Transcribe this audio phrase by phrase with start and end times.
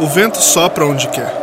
[0.00, 1.34] O vento sopra onde quer.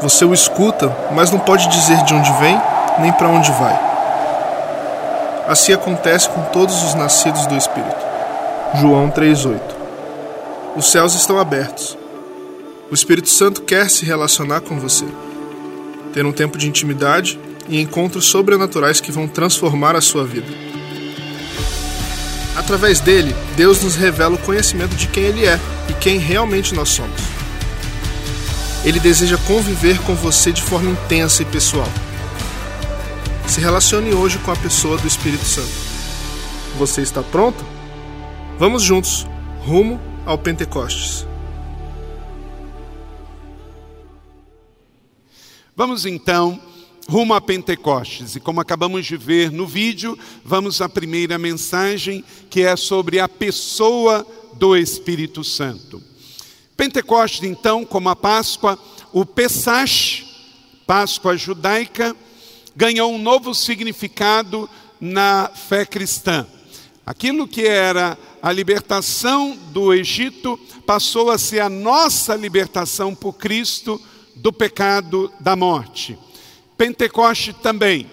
[0.00, 2.60] Você o escuta, mas não pode dizer de onde vem
[3.00, 3.76] nem para onde vai.
[5.48, 7.96] Assim acontece com todos os nascidos do Espírito.
[8.76, 9.60] João 3,8
[10.76, 11.98] Os céus estão abertos.
[12.88, 15.06] O Espírito Santo quer se relacionar com você,
[16.12, 17.38] ter um tempo de intimidade
[17.68, 20.73] e encontros sobrenaturais que vão transformar a sua vida.
[22.56, 25.58] Através dele, Deus nos revela o conhecimento de quem Ele é
[25.88, 27.20] e quem realmente nós somos.
[28.84, 31.88] Ele deseja conviver com você de forma intensa e pessoal.
[33.48, 35.72] Se relacione hoje com a pessoa do Espírito Santo.
[36.78, 37.64] Você está pronto?
[38.58, 39.26] Vamos juntos,
[39.60, 41.26] rumo ao Pentecostes.
[45.76, 46.60] Vamos então
[47.08, 48.36] rumo a Pentecostes.
[48.36, 53.28] E como acabamos de ver no vídeo, vamos à primeira mensagem, que é sobre a
[53.28, 56.02] pessoa do Espírito Santo.
[56.76, 58.78] Pentecostes, então, como a Páscoa,
[59.12, 60.24] o Pesach,
[60.86, 62.16] Páscoa judaica,
[62.74, 64.68] ganhou um novo significado
[65.00, 66.46] na fé cristã.
[67.06, 74.00] Aquilo que era a libertação do Egito passou a ser a nossa libertação por Cristo
[74.34, 76.18] do pecado da morte.
[76.76, 78.10] Pentecoste também,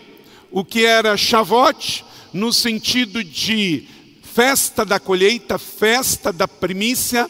[0.51, 3.87] o que era Shavuot, no sentido de
[4.21, 7.29] festa da colheita, festa da primícia,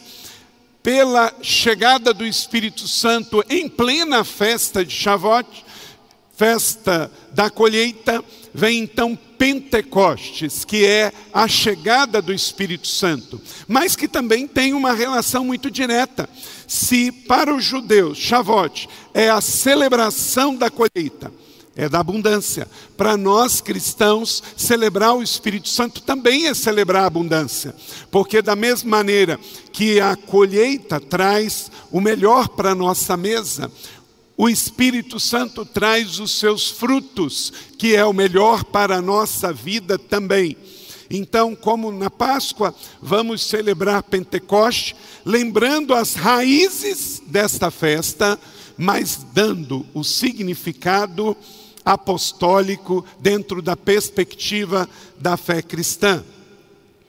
[0.82, 5.64] pela chegada do Espírito Santo em plena festa de Shavuot,
[6.32, 14.06] festa da colheita, vem então Pentecostes, que é a chegada do Espírito Santo, mas que
[14.06, 16.28] também tem uma relação muito direta.
[16.66, 21.32] Se para os judeus Shavuot é a celebração da colheita,
[21.74, 22.68] é da abundância.
[22.96, 27.74] Para nós cristãos, celebrar o Espírito Santo também é celebrar a abundância,
[28.10, 29.40] porque da mesma maneira
[29.72, 33.70] que a colheita traz o melhor para a nossa mesa,
[34.36, 39.98] o Espírito Santo traz os seus frutos, que é o melhor para a nossa vida
[39.98, 40.56] também.
[41.10, 48.38] Então, como na Páscoa, vamos celebrar Pentecoste, lembrando as raízes desta festa,
[48.78, 51.36] mas dando o significado
[51.84, 54.88] apostólico dentro da perspectiva
[55.18, 56.24] da fé cristã.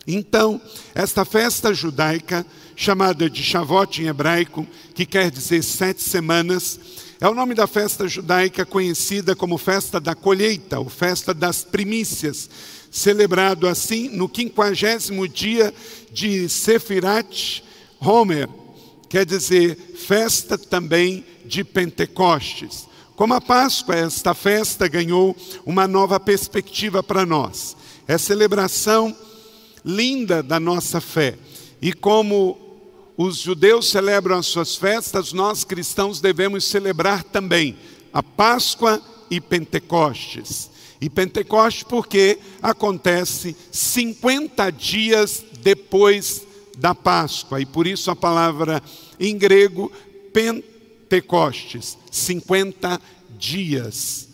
[0.05, 0.59] Então,
[0.94, 2.45] esta festa judaica,
[2.75, 6.78] chamada de Shavuot em hebraico, que quer dizer sete semanas,
[7.23, 12.50] é o nome da festa judaica conhecida como festa da colheita, ou festa das primícias,
[12.91, 15.73] celebrado assim no quinquagésimo dia
[16.11, 17.63] de Sefirat
[17.97, 18.50] Homer,
[19.07, 22.89] quer dizer festa também de Pentecostes.
[23.16, 25.34] Como a Páscoa, esta festa ganhou
[25.66, 27.73] uma nova perspectiva para nós.
[28.05, 29.16] É celebração
[29.85, 31.38] linda da nossa fé.
[31.81, 32.57] E como
[33.18, 37.78] os judeus celebram as suas festas, nós cristãos devemos celebrar também
[38.12, 40.69] a Páscoa e Pentecostes.
[41.00, 46.44] E Pentecostes porque acontece 50 dias depois
[46.78, 48.81] da Páscoa, e por isso a palavra
[49.19, 49.91] em grego
[50.34, 53.00] Pentecostes, 50
[53.38, 54.29] dias.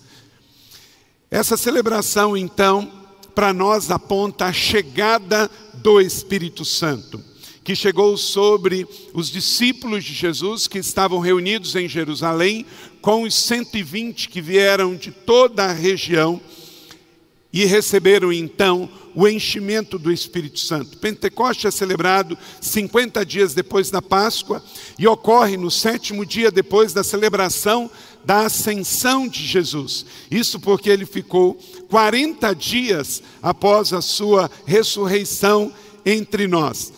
[1.29, 2.89] Essa celebração, então,
[3.35, 7.28] para nós aponta a chegada do Espírito Santo
[7.63, 12.65] que chegou sobre os discípulos de Jesus que estavam reunidos em Jerusalém,
[13.01, 16.41] com os 120 que vieram de toda a região
[17.51, 20.97] e receberam então o enchimento do Espírito Santo.
[20.97, 24.63] Pentecoste é celebrado 50 dias depois da Páscoa
[24.97, 27.89] e ocorre no sétimo dia depois da celebração
[28.23, 30.05] da ascensão de Jesus.
[30.29, 31.57] Isso porque ele ficou
[31.89, 35.73] 40 dias após a sua ressurreição
[36.05, 36.93] entre nós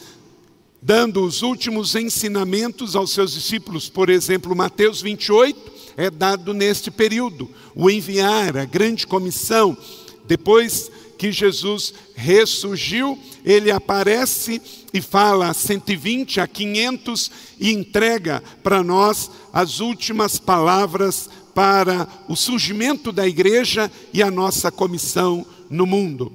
[0.82, 3.88] dando os últimos ensinamentos aos seus discípulos.
[3.88, 7.50] Por exemplo, Mateus 28 é dado neste período.
[7.76, 9.78] O enviar, a grande comissão.
[10.26, 14.60] Depois que Jesus ressurgiu, ele aparece
[14.92, 22.36] e fala a 120, a 500 e entrega para nós as últimas palavras para o
[22.36, 26.34] surgimento da igreja e a nossa comissão no mundo.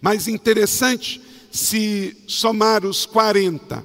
[0.00, 1.20] Mas interessante
[1.52, 3.84] se somar os 40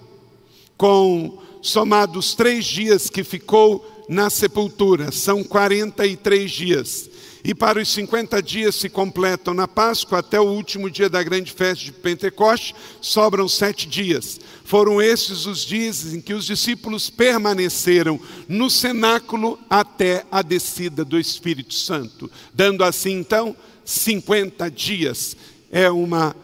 [0.78, 7.10] com somados três dias que ficou na sepultura, são 43 dias.
[7.44, 11.52] E para os 50 dias se completam na Páscoa até o último dia da grande
[11.52, 14.40] festa de Pentecoste, sobram sete dias.
[14.64, 21.20] Foram esses os dias em que os discípulos permaneceram no cenáculo até a descida do
[21.20, 25.36] Espírito Santo, dando assim então 50 dias.
[25.70, 26.36] É uma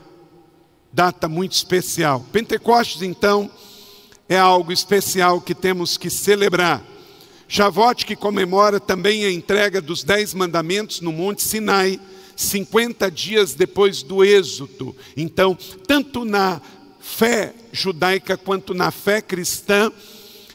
[0.94, 2.24] data muito especial.
[2.31, 3.50] Pentecostes, então,
[4.30, 6.84] é algo especial que temos que celebrar.
[7.48, 12.00] Shavuot que comemora também a entrega dos dez mandamentos no Monte Sinai,
[12.36, 14.95] 50 dias depois do êxodo.
[15.18, 15.57] Então,
[15.88, 16.62] tanto na
[17.00, 19.92] fé judaica quanto na fé cristã,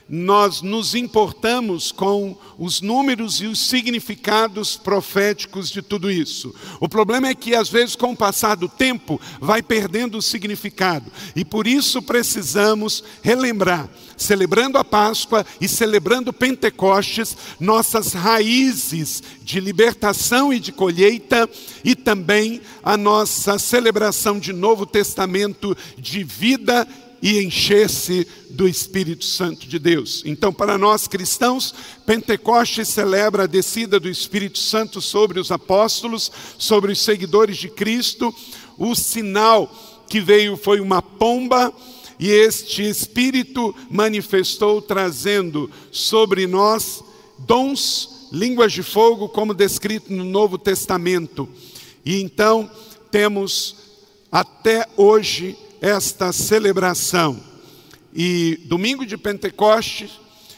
[0.09, 6.55] nós nos importamos com os números e os significados proféticos de tudo isso.
[6.81, 11.13] O problema é que, às vezes, com o passar do tempo, vai perdendo o significado.
[11.37, 20.53] E por isso precisamos relembrar, celebrando a Páscoa e celebrando Pentecostes, nossas raízes de libertação
[20.53, 21.49] e de colheita,
[21.85, 26.89] e também a nossa celebração de Novo Testamento de vida
[27.21, 30.23] e encher-se do Espírito Santo de Deus.
[30.25, 31.75] Então, para nós cristãos,
[32.07, 38.35] Pentecostes celebra a descida do Espírito Santo sobre os apóstolos, sobre os seguidores de Cristo.
[38.77, 39.71] O sinal
[40.09, 41.73] que veio foi uma pomba,
[42.19, 47.03] e este Espírito manifestou, trazendo sobre nós
[47.39, 51.49] dons, línguas de fogo, como descrito no Novo Testamento.
[52.05, 52.71] E então
[53.11, 53.77] temos
[54.31, 57.41] até hoje esta celebração.
[58.15, 60.11] E domingo de Pentecostes,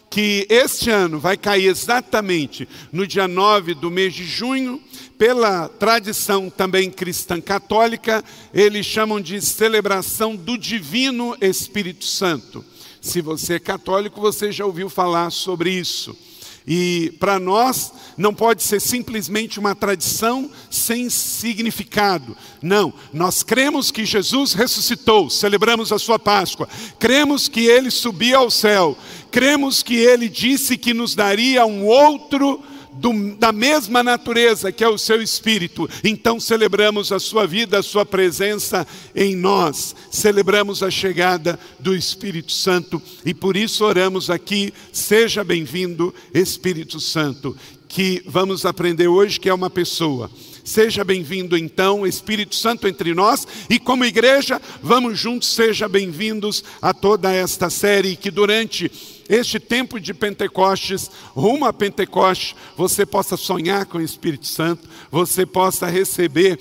[0.09, 4.81] que este ano vai cair exatamente no dia 9 do mês de junho,
[5.17, 12.65] pela tradição também cristã católica, eles chamam de celebração do Divino Espírito Santo.
[13.01, 16.17] Se você é católico, você já ouviu falar sobre isso.
[16.67, 22.37] E para nós não pode ser simplesmente uma tradição sem significado.
[22.63, 26.69] Não, nós cremos que Jesus ressuscitou, celebramos a sua Páscoa.
[26.99, 28.97] Cremos que ele subiu ao céu.
[29.31, 32.63] Cremos que ele disse que nos daria um outro
[32.93, 35.89] do, da mesma natureza que é o seu espírito.
[36.03, 39.95] Então celebramos a sua vida, a sua presença em nós.
[40.11, 44.73] Celebramos a chegada do Espírito Santo e por isso oramos aqui.
[44.93, 47.57] Seja bem-vindo, Espírito Santo,
[47.89, 50.31] que vamos aprender hoje que é uma pessoa.
[50.63, 56.93] Seja bem-vindo então, Espírito Santo entre nós, e como igreja, vamos juntos, seja bem-vindos a
[56.93, 58.91] toda esta série que durante
[59.31, 65.47] este tempo de Pentecostes, rumo a Pentecostes, você possa sonhar com o Espírito Santo, você
[65.47, 66.59] possa receber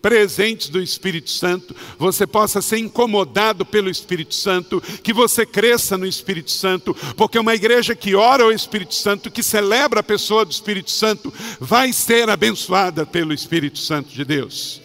[0.00, 6.06] presentes do Espírito Santo, você possa ser incomodado pelo Espírito Santo, que você cresça no
[6.06, 10.52] Espírito Santo, porque uma igreja que ora ao Espírito Santo, que celebra a pessoa do
[10.52, 14.80] Espírito Santo, vai ser abençoada pelo Espírito Santo de Deus.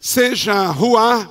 [0.00, 1.30] Seja ruá,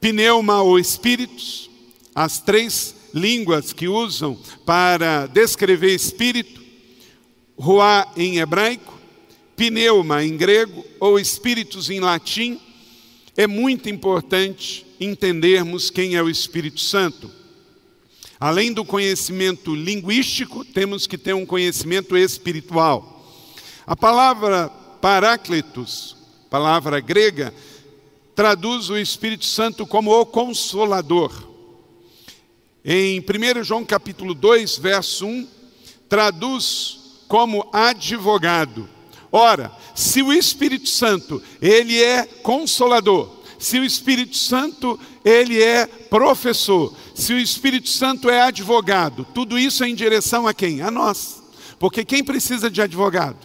[0.00, 1.73] pneuma ou espíritos,
[2.14, 6.62] as três línguas que usam para descrever espírito,
[7.56, 8.98] ruá em hebraico,
[9.56, 12.60] pneuma em grego ou espíritos em latim,
[13.36, 17.30] é muito importante entendermos quem é o Espírito Santo.
[18.38, 23.24] Além do conhecimento linguístico, temos que ter um conhecimento espiritual.
[23.86, 24.68] A palavra
[25.00, 26.16] paráclitos,
[26.48, 27.52] palavra grega,
[28.34, 31.53] traduz o Espírito Santo como o consolador.
[32.84, 35.48] Em 1 João capítulo 2, verso 1,
[36.06, 38.86] traduz como advogado.
[39.32, 46.94] Ora, se o Espírito Santo, ele é consolador, se o Espírito Santo, ele é professor,
[47.14, 50.82] se o Espírito Santo é advogado, tudo isso é em direção a quem?
[50.82, 51.42] A nós.
[51.78, 53.38] Porque quem precisa de advogado?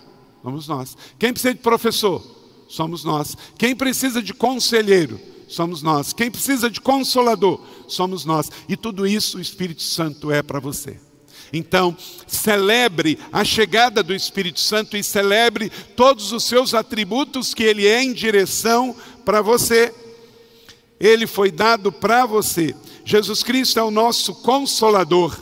[0.44, 0.98] Somos nós.
[1.18, 2.22] Quem precisa de professor?
[2.68, 3.38] Somos nós.
[3.58, 5.20] Quem precisa de conselheiro?
[5.50, 6.14] Somos nós.
[6.14, 8.50] Quem precisa de consolador, somos nós.
[8.70, 11.00] E tudo isso o Espírito Santo é para você.
[11.52, 17.88] Então, celebre a chegada do Espírito Santo e celebre todos os seus atributos que ele
[17.88, 19.94] é em direção para você.
[21.00, 22.76] Ele foi dado para você.
[23.04, 25.36] Jesus Cristo é o nosso consolador.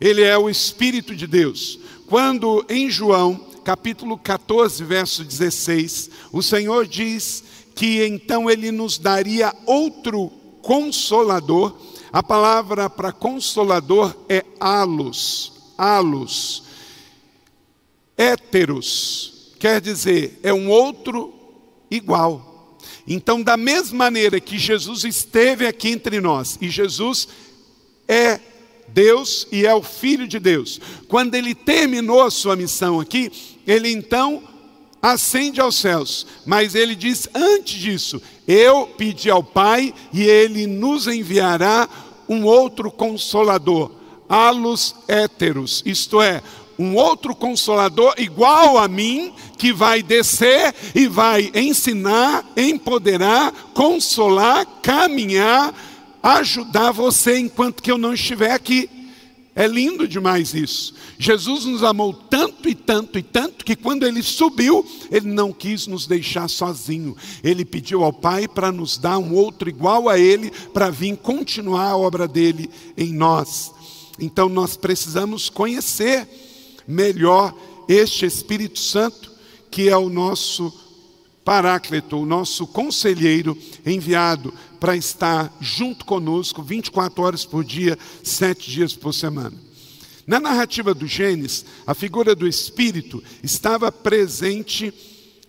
[0.00, 1.80] Ele é o Espírito de Deus.
[2.06, 7.42] Quando em João, capítulo 14, verso 16, o Senhor diz
[7.78, 11.78] que então ele nos daria outro consolador.
[12.12, 16.64] A palavra para consolador é alos, alos.
[18.16, 21.32] Héteros, quer dizer, é um outro
[21.88, 22.76] igual.
[23.06, 27.28] Então, da mesma maneira que Jesus esteve aqui entre nós, e Jesus
[28.08, 28.40] é
[28.88, 33.30] Deus e é o Filho de Deus, quando ele terminou a sua missão aqui,
[33.64, 34.42] ele então
[35.02, 36.26] ascende aos céus.
[36.44, 41.88] Mas ele diz: antes disso, eu pedi ao Pai e ele nos enviará
[42.28, 43.90] um outro consolador,
[44.28, 46.42] alos héteros, isto é,
[46.78, 55.74] um outro consolador igual a mim, que vai descer e vai ensinar, empoderar, consolar, caminhar
[56.22, 58.90] ajudar você enquanto que eu não estiver aqui.
[59.58, 60.94] É lindo demais isso.
[61.18, 65.88] Jesus nos amou tanto e tanto e tanto que quando ele subiu, ele não quis
[65.88, 67.16] nos deixar sozinho.
[67.42, 71.88] Ele pediu ao Pai para nos dar um outro igual a ele para vir continuar
[71.88, 73.72] a obra dele em nós.
[74.20, 76.28] Então nós precisamos conhecer
[76.86, 77.52] melhor
[77.88, 79.32] este Espírito Santo,
[79.72, 80.72] que é o nosso
[81.44, 88.94] Paráclito, o nosso conselheiro enviado para estar junto conosco 24 horas por dia, sete dias
[88.94, 89.56] por semana.
[90.26, 94.92] Na narrativa do Gênesis, a figura do Espírito estava presente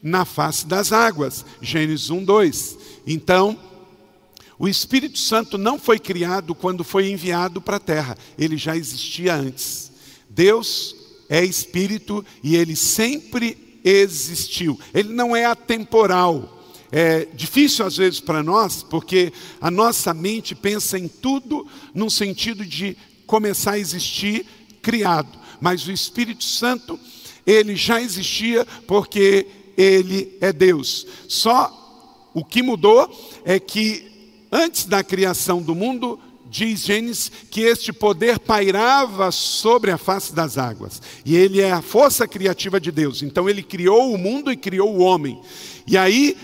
[0.01, 2.77] na face das águas, Gênesis 1, 2.
[3.05, 3.59] Então,
[4.57, 9.35] o Espírito Santo não foi criado quando foi enviado para a terra, ele já existia
[9.35, 9.91] antes.
[10.29, 10.95] Deus
[11.29, 16.58] é Espírito e ele sempre existiu, ele não é atemporal
[16.91, 19.31] é difícil às vezes para nós, porque
[19.61, 24.45] a nossa mente pensa em tudo num sentido de começar a existir
[24.81, 25.37] criado.
[25.61, 26.99] Mas o Espírito Santo,
[27.45, 29.45] ele já existia porque
[29.77, 31.05] ele é Deus.
[31.27, 33.09] Só o que mudou
[33.45, 34.09] é que
[34.51, 36.19] antes da criação do mundo,
[36.49, 41.01] diz Gênesis que este poder pairava sobre a face das águas.
[41.23, 43.21] E ele é a força criativa de Deus.
[43.21, 45.39] Então ele criou o mundo e criou o homem.
[45.85, 46.35] E aí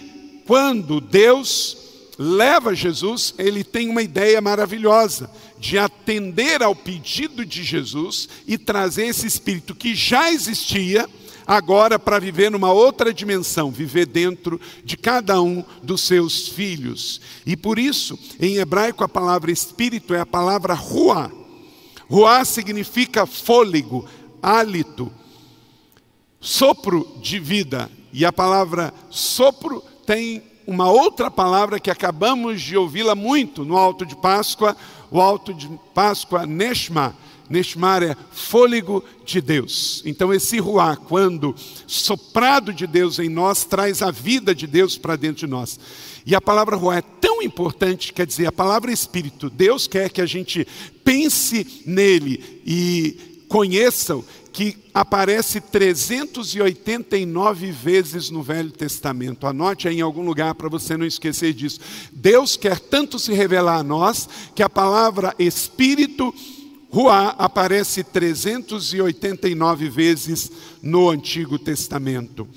[0.45, 1.77] quando Deus
[2.17, 9.07] leva Jesus, ele tem uma ideia maravilhosa de atender ao pedido de Jesus e trazer
[9.07, 11.09] esse espírito que já existia
[11.45, 17.21] agora para viver numa outra dimensão, viver dentro de cada um dos seus filhos.
[17.45, 21.31] E por isso, em hebraico a palavra espírito é a palavra ruá.
[22.09, 24.07] Ruá significa fôlego,
[24.41, 25.11] hálito,
[26.39, 27.89] sopro de vida.
[28.13, 34.05] E a palavra sopro tem uma outra palavra que acabamos de ouvi-la muito no Alto
[34.05, 34.75] de Páscoa,
[35.11, 37.15] o Alto de Páscoa, Neshma.
[37.47, 40.01] Neshmar é fôlego de Deus.
[40.03, 41.53] Então, esse ruá, quando
[41.85, 45.79] soprado de Deus em nós, traz a vida de Deus para dentro de nós.
[46.25, 49.47] E a palavra ruá é tão importante, quer dizer, a palavra espírito.
[49.47, 50.67] Deus quer que a gente
[51.03, 54.23] pense nele e conheçam
[54.55, 59.45] que aparece 389 vezes no Velho Testamento.
[59.45, 61.81] Anote aí em algum lugar para você não esquecer disso.
[62.13, 66.33] Deus quer tanto se revelar a nós que a palavra Espírito
[66.89, 70.49] Ruá aparece 389 vezes
[70.81, 72.47] no Antigo Testamento.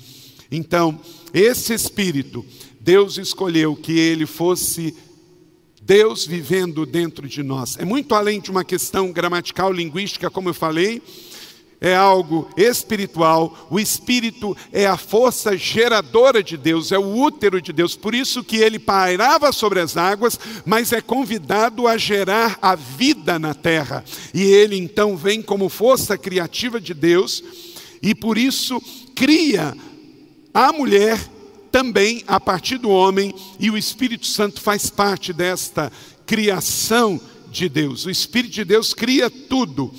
[0.49, 0.97] Então,
[1.33, 2.45] esse Espírito,
[2.79, 4.95] Deus escolheu que ele fosse
[5.81, 7.75] Deus vivendo dentro de nós.
[7.77, 11.01] É muito além de uma questão gramatical, linguística, como eu falei
[11.81, 17.71] é algo espiritual, o espírito é a força geradora de Deus, é o útero de
[17.71, 22.75] Deus, por isso que ele pairava sobre as águas, mas é convidado a gerar a
[22.75, 24.03] vida na terra.
[24.33, 27.43] E ele então vem como força criativa de Deus
[28.01, 28.81] e por isso
[29.15, 29.75] cria
[30.53, 31.19] a mulher
[31.71, 35.91] também a partir do homem, e o Espírito Santo faz parte desta
[36.25, 37.21] criação
[37.51, 38.05] de Deus.
[38.05, 39.93] O Espírito de Deus cria tudo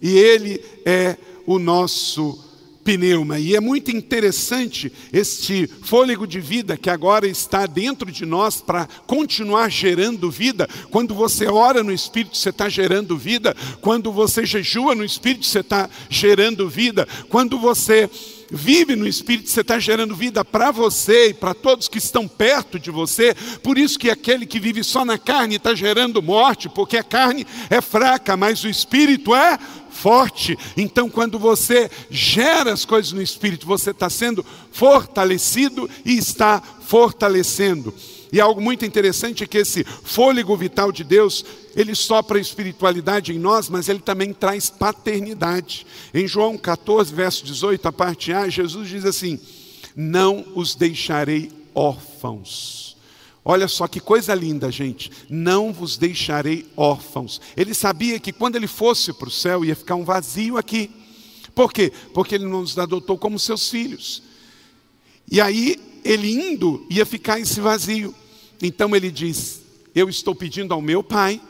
[0.00, 2.46] e ele é o nosso
[2.86, 3.40] pneuma.
[3.40, 8.86] E é muito interessante este fôlego de vida que agora está dentro de nós para
[9.06, 10.68] continuar gerando vida.
[10.90, 13.56] Quando você ora no Espírito, você está gerando vida.
[13.80, 17.08] Quando você jejua no Espírito, você está gerando vida.
[17.28, 18.08] Quando você
[18.50, 22.78] vive no Espírito, você está gerando vida para você e para todos que estão perto
[22.78, 23.34] de você.
[23.62, 27.46] Por isso que aquele que vive só na carne está gerando morte, porque a carne
[27.70, 29.58] é fraca, mas o Espírito é
[29.90, 30.56] forte.
[30.76, 37.92] Então, quando você gera as coisas no Espírito, você está sendo fortalecido e está fortalecendo.
[38.32, 41.44] E algo muito interessante é que esse fôlego vital de Deus,
[41.76, 45.86] ele sopra a espiritualidade em nós, mas ele também traz paternidade.
[46.12, 49.38] Em João 14, verso 18, a parte A, Jesus diz assim:
[49.94, 52.86] Não os deixarei órfãos
[53.48, 55.08] Olha só que coisa linda, gente.
[55.30, 57.40] Não vos deixarei órfãos.
[57.56, 60.90] Ele sabia que quando ele fosse para o céu ia ficar um vazio aqui.
[61.54, 61.92] Por quê?
[62.12, 64.20] Porque ele nos adotou como seus filhos.
[65.30, 68.12] E aí, ele indo, ia ficar esse vazio.
[68.60, 69.62] Então ele diz:
[69.94, 71.40] Eu estou pedindo ao meu pai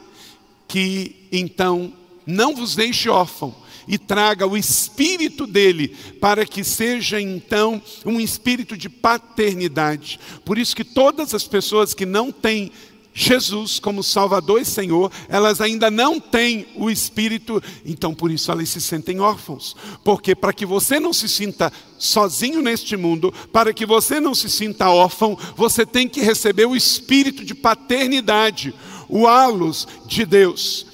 [0.66, 1.92] que então
[2.26, 3.54] não vos deixe órfão
[3.88, 10.18] e traga o espírito dele, para que seja então um espírito de paternidade.
[10.44, 12.73] Por isso que todas as pessoas que não têm
[13.18, 18.68] Jesus como Salvador e Senhor, elas ainda não têm o Espírito, então por isso elas
[18.68, 19.75] se sentem órfãos.
[20.04, 24.50] Porque para que você não se sinta sozinho neste mundo, para que você não se
[24.50, 28.75] sinta órfão, você tem que receber o Espírito de paternidade
[29.08, 30.86] o halos de Deus.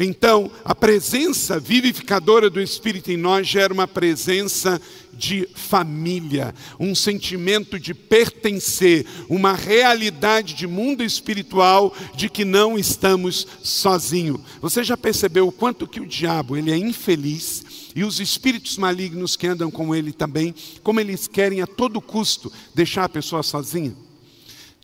[0.00, 4.80] Então, a presença vivificadora do Espírito em nós gera uma presença
[5.12, 13.44] de família, um sentimento de pertencer, uma realidade de mundo espiritual de que não estamos
[13.60, 14.40] sozinhos.
[14.60, 19.34] Você já percebeu o quanto que o diabo ele é infeliz e os espíritos malignos
[19.34, 23.96] que andam com ele também, como eles querem a todo custo deixar a pessoa sozinha?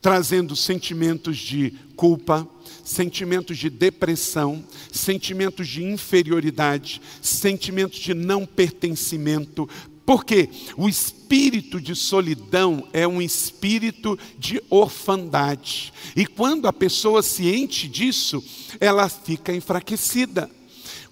[0.02, 2.48] Trazendo sentimentos de culpa,
[2.84, 9.68] sentimentos de depressão, sentimentos de inferioridade, sentimentos de não pertencimento.
[10.06, 15.92] Porque o espírito de solidão é um espírito de orfandade.
[16.14, 18.44] E quando a pessoa se enche disso,
[18.78, 20.50] ela fica enfraquecida.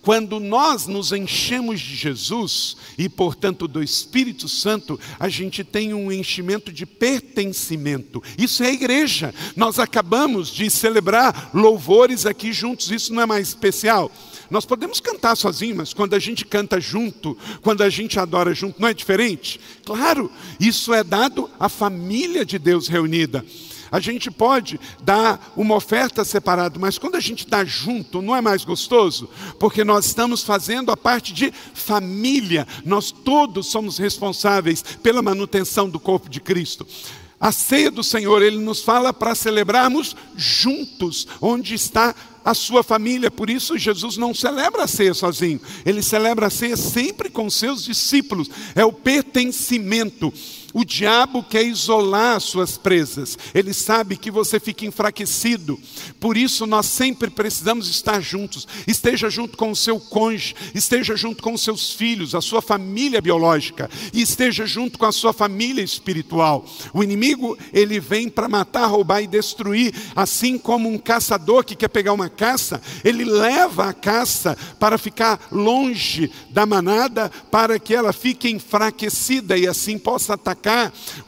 [0.02, 6.10] Quando nós nos enchemos de Jesus e, portanto, do Espírito Santo, a gente tem um
[6.10, 8.22] enchimento de pertencimento.
[8.38, 9.34] Isso é a igreja.
[9.56, 14.10] Nós acabamos de celebrar louvores aqui juntos, isso não é mais especial.
[14.50, 18.80] Nós podemos cantar sozinhos, mas quando a gente canta junto, quando a gente adora junto,
[18.80, 19.58] não é diferente?
[19.84, 20.30] Claro,
[20.60, 23.44] isso é dado à família de Deus reunida.
[23.92, 28.40] A gente pode dar uma oferta separada, mas quando a gente dá junto, não é
[28.40, 29.28] mais gostoso?
[29.60, 32.66] Porque nós estamos fazendo a parte de família.
[32.86, 36.86] Nós todos somos responsáveis pela manutenção do corpo de Cristo.
[37.38, 43.30] A ceia do Senhor, ele nos fala para celebrarmos juntos, onde está a sua família.
[43.30, 47.84] Por isso, Jesus não celebra a ceia sozinho, ele celebra a ceia sempre com seus
[47.84, 48.48] discípulos.
[48.74, 50.32] É o pertencimento.
[50.72, 55.78] O diabo quer isolar as suas presas, ele sabe que você fica enfraquecido,
[56.18, 58.66] por isso nós sempre precisamos estar juntos.
[58.86, 63.20] Esteja junto com o seu cônjuge, esteja junto com os seus filhos, a sua família
[63.20, 66.64] biológica, e esteja junto com a sua família espiritual.
[66.94, 71.88] O inimigo, ele vem para matar, roubar e destruir, assim como um caçador que quer
[71.88, 78.12] pegar uma caça, ele leva a caça para ficar longe da manada, para que ela
[78.12, 80.61] fique enfraquecida e assim possa atacar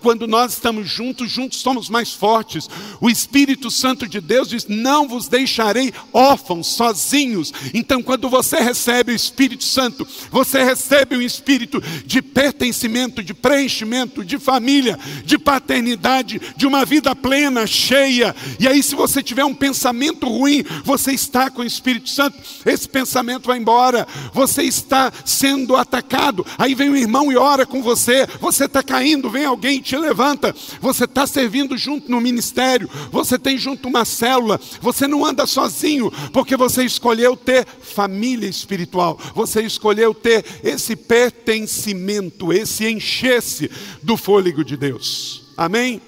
[0.01, 2.69] quando nós estamos juntos, juntos somos mais fortes.
[3.01, 7.53] O Espírito Santo de Deus diz: Não vos deixarei órfãos, sozinhos.
[7.73, 14.25] Então, quando você recebe o Espírito Santo, você recebe um espírito de pertencimento, de preenchimento,
[14.25, 18.35] de família, de paternidade, de uma vida plena, cheia.
[18.59, 22.89] E aí, se você tiver um pensamento ruim, você está com o Espírito Santo, esse
[22.89, 24.07] pensamento vai embora.
[24.33, 26.47] Você está sendo atacado.
[26.59, 29.97] Aí vem o irmão e ora com você, você está caindo vem alguém e te
[29.97, 30.55] levanta.
[30.81, 36.11] Você está servindo junto no ministério, você tem junto uma célula, você não anda sozinho,
[36.33, 43.71] porque você escolheu ter família espiritual, você escolheu ter esse pertencimento, esse encher-se
[44.03, 45.45] do fôlego de Deus.
[45.57, 46.01] Amém?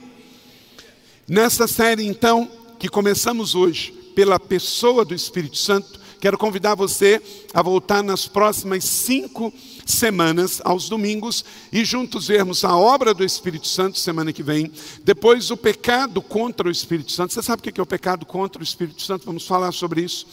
[1.28, 2.48] Nessa série, então,
[2.78, 7.20] que começamos hoje, pela pessoa do Espírito Santo, quero convidar você
[7.52, 9.52] a voltar nas próximas cinco
[9.84, 14.70] semanas, aos domingos, e juntos vermos a obra do Espírito Santo semana que vem.
[15.04, 17.32] Depois, o pecado contra o Espírito Santo.
[17.32, 19.26] Você sabe o que é o pecado contra o Espírito Santo?
[19.26, 20.26] Vamos falar sobre isso.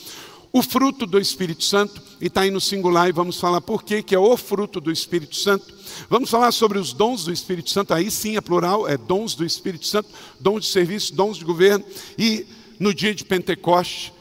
[0.56, 4.04] O fruto do Espírito Santo, e está aí no singular, e vamos falar por que,
[4.14, 5.74] é o fruto do Espírito Santo.
[6.08, 9.44] Vamos falar sobre os dons do Espírito Santo, aí sim é plural, é dons do
[9.44, 11.84] Espírito Santo, dons de serviço, dons de governo.
[12.20, 12.46] E
[12.80, 14.13] no dia de Pentecoste,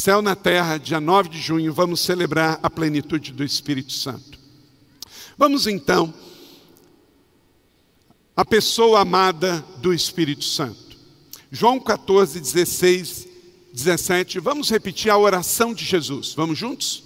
[0.00, 4.38] céu na terra, dia 9 de junho, vamos celebrar a plenitude do Espírito Santo.
[5.36, 6.12] Vamos então
[8.34, 10.96] a pessoa amada do Espírito Santo.
[11.52, 13.28] João 14, 16,
[13.74, 14.40] 17.
[14.40, 16.32] Vamos repetir a oração de Jesus.
[16.32, 17.04] Vamos juntos?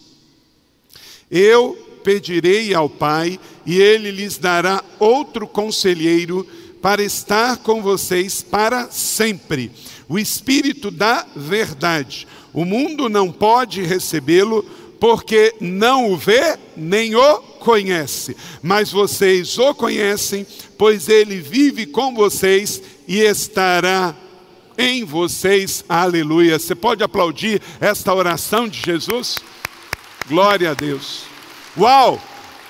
[1.29, 6.47] Eu pedirei ao Pai, e ele lhes dará outro conselheiro
[6.81, 9.73] para estar com vocês para sempre.
[10.09, 12.29] O Espírito da verdade.
[12.55, 14.65] O mundo não pode recebê-lo,
[15.01, 20.47] porque não o vê nem o conhece, mas vocês o conhecem,
[20.79, 24.15] pois ele vive com vocês e estará
[24.79, 25.85] em vocês.
[25.89, 26.59] Aleluia.
[26.59, 29.37] Você pode aplaudir esta oração de Jesus?
[30.29, 31.23] Glória a Deus.
[31.77, 32.23] Uau!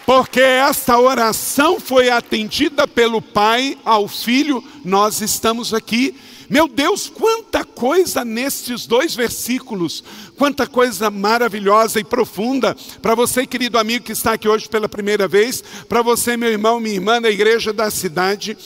[0.06, 6.14] Porque esta oração foi atendida pelo Pai ao Filho, nós estamos aqui
[6.48, 10.04] meu Deus, quanta coisa nestes dois versículos,
[10.36, 12.76] quanta coisa maravilhosa e profunda.
[13.00, 16.80] Para você, querido amigo que está aqui hoje pela primeira vez, para você, meu irmão,
[16.80, 18.56] minha irmã na igreja da cidade,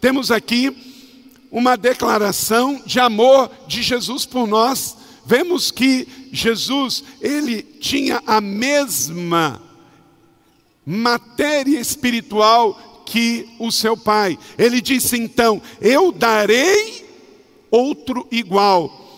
[0.00, 0.74] temos aqui
[1.50, 4.96] uma declaração de amor de Jesus por nós.
[5.24, 9.60] Vemos que Jesus, ele tinha a mesma
[10.84, 14.38] matéria espiritual que o seu pai.
[14.56, 17.09] Ele disse então: Eu darei
[17.70, 19.08] outro igual.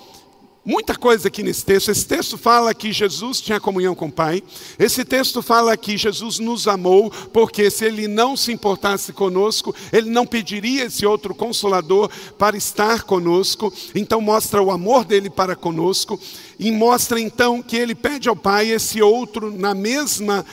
[0.65, 1.91] muita coisa aqui nesse texto.
[1.91, 4.43] Esse texto fala que Jesus tinha comunhão com o Pai.
[4.79, 10.09] Esse texto fala que Jesus nos amou, porque se ele não se importasse conosco, ele
[10.09, 13.73] não pediria esse outro consolador para estar conosco.
[13.95, 16.21] Então mostra o amor dele para conosco
[16.59, 20.47] e mostra então que ele pede ao Pai esse outro na mesma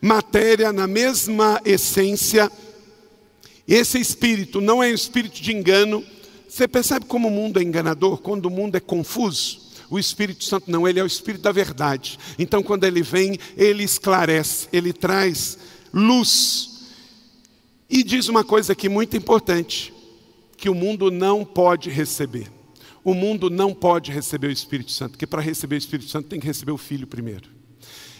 [0.00, 2.50] matéria, na mesma essência.
[3.66, 6.04] Esse espírito não é um espírito de engano,
[6.52, 8.18] você percebe como o mundo é enganador?
[8.18, 12.18] Quando o mundo é confuso, o Espírito Santo não, ele é o Espírito da verdade.
[12.38, 15.56] Então, quando ele vem, ele esclarece, ele traz
[15.94, 16.90] luz.
[17.88, 19.94] E diz uma coisa aqui muito importante:
[20.58, 22.52] que o mundo não pode receber.
[23.02, 26.38] O mundo não pode receber o Espírito Santo, porque para receber o Espírito Santo tem
[26.38, 27.48] que receber o Filho primeiro.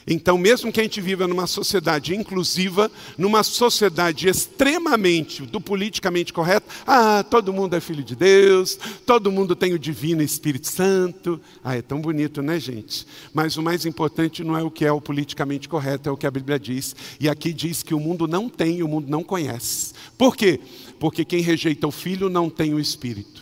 [0.06, 6.66] Então, mesmo que a gente viva numa sociedade inclusiva, numa sociedade extremamente do politicamente correto,
[6.86, 11.40] ah, todo mundo é filho de Deus, todo mundo tem o divino Espírito Santo.
[11.62, 13.06] Ah, é tão bonito, né, gente?
[13.32, 16.26] Mas o mais importante não é o que é o politicamente correto, é o que
[16.26, 16.94] a Bíblia diz.
[17.20, 19.92] E aqui diz que o mundo não tem, o mundo não conhece.
[20.18, 20.60] Por quê?
[20.98, 23.41] Porque quem rejeita o filho não tem o Espírito.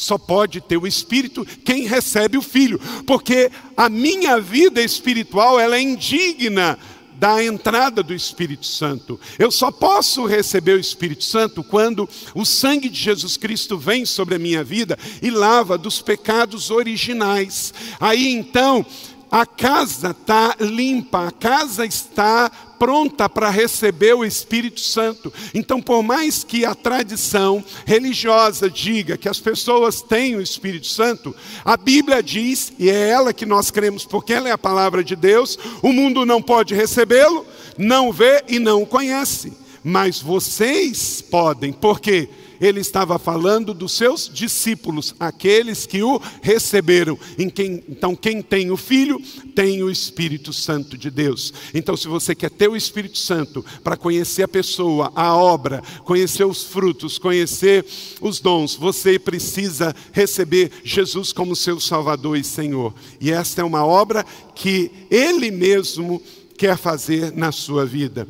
[0.00, 5.76] Só pode ter o Espírito quem recebe o Filho, porque a minha vida espiritual ela
[5.76, 6.78] é indigna
[7.16, 9.20] da entrada do Espírito Santo.
[9.38, 14.36] Eu só posso receber o Espírito Santo quando o sangue de Jesus Cristo vem sobre
[14.36, 17.74] a minha vida e lava dos pecados originais.
[18.00, 18.86] Aí então
[19.30, 25.32] a casa está limpa, a casa está pronta para receber o Espírito Santo.
[25.54, 31.36] Então, por mais que a tradição religiosa diga que as pessoas têm o Espírito Santo,
[31.64, 35.14] a Bíblia diz, e é ela que nós cremos porque ela é a palavra de
[35.14, 39.52] Deus, o mundo não pode recebê-lo, não vê e não conhece.
[39.84, 42.28] Mas vocês podem, por quê?
[42.60, 47.18] Ele estava falando dos seus discípulos, aqueles que o receberam.
[47.54, 49.20] Quem, então, quem tem o Filho,
[49.54, 51.52] tem o Espírito Santo de Deus.
[51.72, 56.44] Então, se você quer ter o Espírito Santo para conhecer a pessoa, a obra, conhecer
[56.44, 57.84] os frutos, conhecer
[58.20, 62.94] os dons, você precisa receber Jesus como seu Salvador e Senhor.
[63.20, 66.22] E esta é uma obra que Ele mesmo
[66.58, 68.28] quer fazer na sua vida.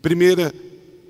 [0.00, 0.54] Primeira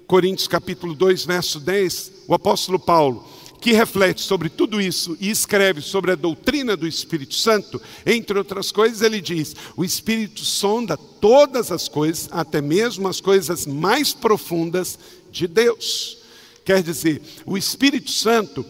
[0.09, 3.29] Coríntios capítulo 2, verso 10, o apóstolo Paulo,
[3.61, 8.73] que reflete sobre tudo isso e escreve sobre a doutrina do Espírito Santo, entre outras
[8.73, 14.99] coisas, ele diz: o Espírito sonda todas as coisas, até mesmo as coisas mais profundas
[15.31, 16.16] de Deus.
[16.64, 18.64] Quer dizer, o Espírito Santo,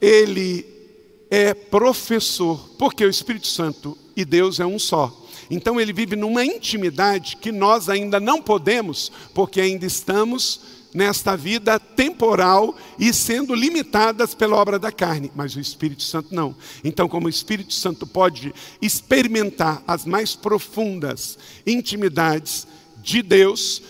[0.00, 0.64] ele
[1.30, 5.14] é professor, porque o Espírito Santo e Deus é um só.
[5.50, 11.78] Então ele vive numa intimidade que nós ainda não podemos, porque ainda estamos nesta vida
[11.78, 16.56] temporal e sendo limitadas pela obra da carne, mas o Espírito Santo não.
[16.82, 22.66] Então, como o Espírito Santo pode experimentar as mais profundas intimidades
[23.00, 23.80] de Deus,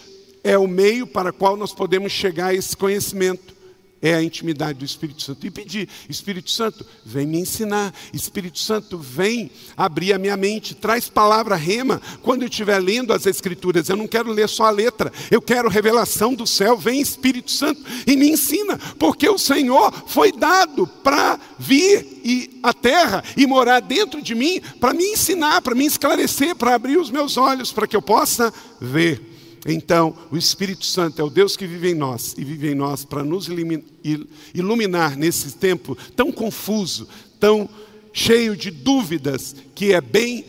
[0.44, 3.56] é o meio para qual nós podemos chegar a esse conhecimento
[4.00, 5.46] é a intimidade do Espírito Santo.
[5.46, 7.92] E pedir, Espírito Santo, vem me ensinar.
[8.12, 10.74] Espírito Santo, vem abrir a minha mente.
[10.74, 13.88] Traz palavra rema quando eu estiver lendo as Escrituras.
[13.88, 16.76] Eu não quero ler só a letra, eu quero revelação do céu.
[16.76, 22.72] Vem, Espírito Santo, e me ensina, porque o Senhor foi dado para vir e a
[22.72, 27.10] terra e morar dentro de mim para me ensinar, para me esclarecer, para abrir os
[27.10, 29.37] meus olhos, para que eu possa ver.
[29.66, 33.04] Então, o Espírito Santo é o Deus que vive em nós e vive em nós
[33.04, 33.48] para nos
[34.54, 37.08] iluminar nesse tempo tão confuso,
[37.40, 37.68] tão
[38.12, 40.44] cheio de dúvidas, que é bem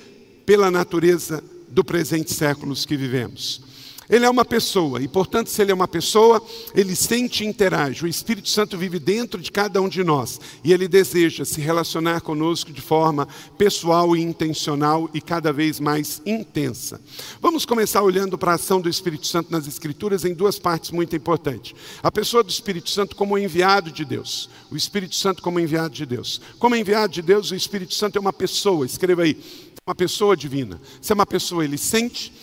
[0.45, 3.68] pela natureza do presente séculos que vivemos.
[4.10, 6.41] Ele é uma pessoa, e portanto, se ele é uma pessoa,
[6.74, 8.04] ele sente e interage.
[8.04, 12.22] O Espírito Santo vive dentro de cada um de nós, e ele deseja se relacionar
[12.22, 17.00] conosco de forma pessoal e intencional e cada vez mais intensa.
[17.39, 21.15] Vamos começar olhando para a ação do Espírito Santo nas Escrituras em duas partes muito
[21.15, 21.76] importantes.
[22.02, 26.06] A pessoa do Espírito Santo como enviado de Deus, o Espírito Santo como enviado de
[26.08, 26.41] Deus.
[26.58, 29.38] Como enviado de Deus, o Espírito Santo é uma pessoa, escreva aí,
[29.86, 30.82] uma pessoa divina.
[31.00, 32.34] Se é uma pessoa, ele sente,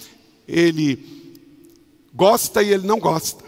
[0.47, 1.16] ele
[2.17, 3.45] gosta e ele não gosta.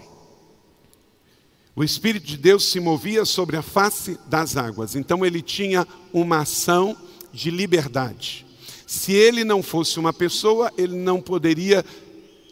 [1.74, 6.40] O Espírito de Deus se movia sobre a face das águas, então ele tinha uma
[6.40, 6.96] ação
[7.32, 8.44] de liberdade.
[8.86, 11.84] Se ele não fosse uma pessoa, ele não poderia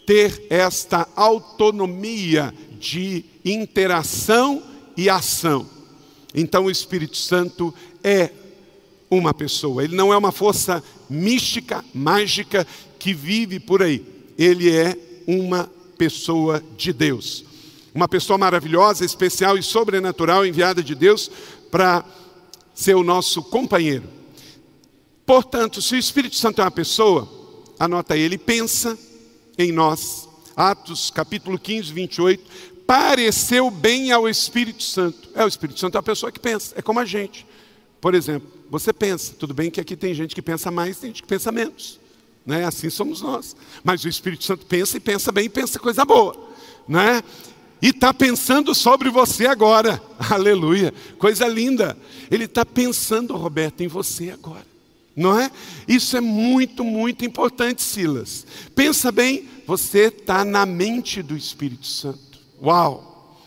[0.06, 4.62] ter esta autonomia de interação
[4.96, 5.68] e ação.
[6.32, 7.74] Então o Espírito Santo
[8.04, 8.30] é
[9.10, 12.66] uma pessoa, ele não é uma força mística, mágica
[12.98, 14.04] que vive por aí,
[14.38, 17.44] ele é uma pessoa de Deus.
[17.94, 21.30] Uma pessoa maravilhosa, especial e sobrenatural enviada de Deus
[21.70, 22.04] para
[22.74, 24.04] ser o nosso companheiro.
[25.24, 27.28] Portanto, se o Espírito Santo é uma pessoa,
[27.78, 28.96] anota aí, ele pensa
[29.58, 30.28] em nós.
[30.54, 32.44] Atos capítulo 15, 28.
[32.86, 35.28] Pareceu bem ao Espírito Santo.
[35.34, 37.46] É, o Espírito Santo é uma pessoa que pensa, é como a gente.
[38.00, 41.22] Por exemplo, você pensa, tudo bem que aqui tem gente que pensa mais, tem gente
[41.22, 41.98] que pensa menos.
[42.46, 42.64] Né?
[42.64, 43.56] Assim somos nós.
[43.82, 46.34] Mas o Espírito Santo pensa e pensa bem e pensa coisa boa.
[46.86, 47.22] Né?
[47.82, 50.00] E está pensando sobre você agora.
[50.30, 50.94] Aleluia.
[51.18, 51.98] Coisa linda.
[52.30, 54.64] Ele está pensando, Roberto, em você agora.
[55.14, 55.50] Não é?
[55.88, 58.46] Isso é muito, muito importante, Silas.
[58.74, 62.38] Pensa bem, você está na mente do Espírito Santo.
[62.62, 63.40] Uau!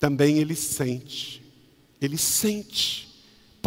[0.00, 1.42] Também ele sente.
[2.00, 3.05] Ele sente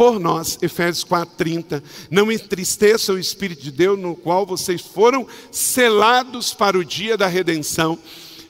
[0.00, 6.54] por nós, Efésios 4:30, não entristeça o espírito de Deus no qual vocês foram selados
[6.54, 7.98] para o dia da redenção.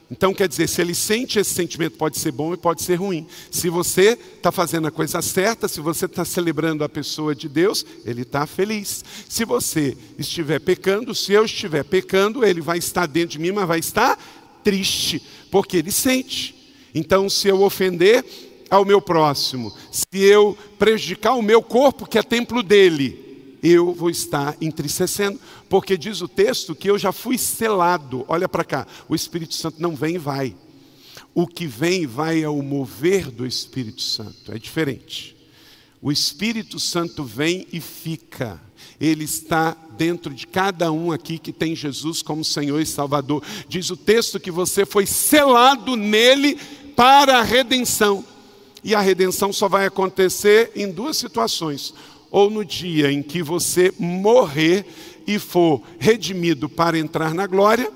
[0.08, 3.26] Então, quer dizer, se ele sente esse sentimento, pode ser bom e pode ser ruim.
[3.50, 7.84] Se você está fazendo a coisa certa, se você está celebrando a pessoa de Deus,
[8.06, 9.04] ele está feliz.
[9.28, 13.66] Se você estiver pecando, se eu estiver pecando, ele vai estar dentro de mim, mas
[13.66, 14.16] vai estar
[14.62, 16.54] triste, porque ele sente.
[16.94, 18.24] Então, se eu ofender
[18.70, 24.08] ao meu próximo, se eu prejudicar o meu corpo, que é templo dele, eu vou
[24.08, 28.24] estar entristecendo, porque diz o texto que eu já fui selado.
[28.28, 30.56] Olha para cá, o Espírito Santo não vem e vai.
[31.34, 35.36] O que vem e vai é o mover do Espírito Santo, é diferente.
[36.02, 38.60] O Espírito Santo vem e fica.
[38.98, 43.42] Ele está dentro de cada um aqui que tem Jesus como Senhor e Salvador.
[43.68, 46.58] Diz o texto que você foi selado nele
[46.96, 48.24] para a redenção.
[48.82, 51.94] E a redenção só vai acontecer em duas situações:
[52.30, 54.84] ou no dia em que você morrer
[55.26, 57.90] e for redimido para entrar na glória,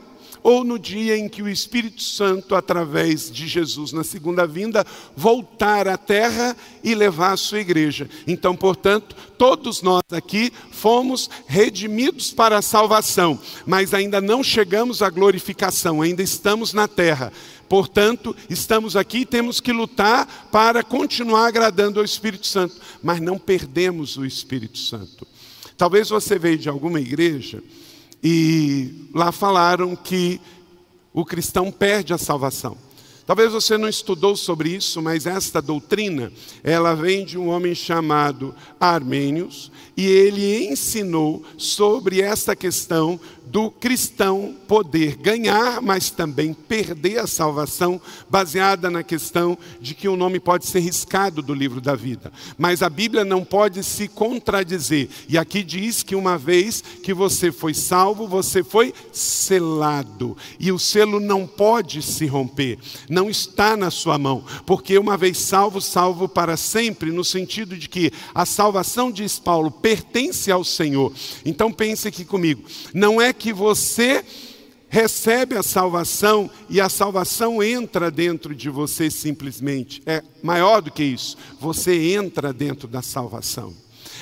[0.44, 5.88] ou no dia em que o Espírito Santo, através de Jesus na segunda vinda, voltar
[5.88, 8.11] à terra e levar a sua igreja.
[8.26, 15.09] Então, portanto, todos nós aqui fomos redimidos para a salvação, mas ainda não chegamos à
[15.09, 17.33] glorificação, ainda estamos na terra.
[17.66, 23.38] Portanto, estamos aqui e temos que lutar para continuar agradando ao Espírito Santo, mas não
[23.38, 25.26] perdemos o Espírito Santo.
[25.74, 27.62] Talvez você veio de alguma igreja
[28.24, 30.40] e lá falaram que
[31.12, 32.74] o cristão perde a salvação.
[33.26, 36.32] Talvez você não estudou sobre isso, mas esta doutrina,
[36.62, 44.57] ela vem de um homem chamado Armênios, e ele ensinou sobre esta questão do cristão
[44.66, 50.66] poder ganhar, mas também perder a salvação, baseada na questão de que o nome pode
[50.66, 52.33] ser riscado do livro da vida.
[52.57, 55.09] Mas a Bíblia não pode se contradizer.
[55.28, 60.37] E aqui diz que uma vez que você foi salvo, você foi selado.
[60.59, 62.78] E o selo não pode se romper,
[63.09, 67.88] não está na sua mão, porque uma vez salvo, salvo para sempre, no sentido de
[67.88, 71.12] que a salvação, diz Paulo, pertence ao Senhor.
[71.44, 74.25] Então pense aqui comigo, não é que você
[74.88, 80.01] recebe a salvação e a salvação entra dentro de você simplesmente.
[80.07, 81.37] É maior do que isso.
[81.61, 83.75] Você entra dentro da salvação.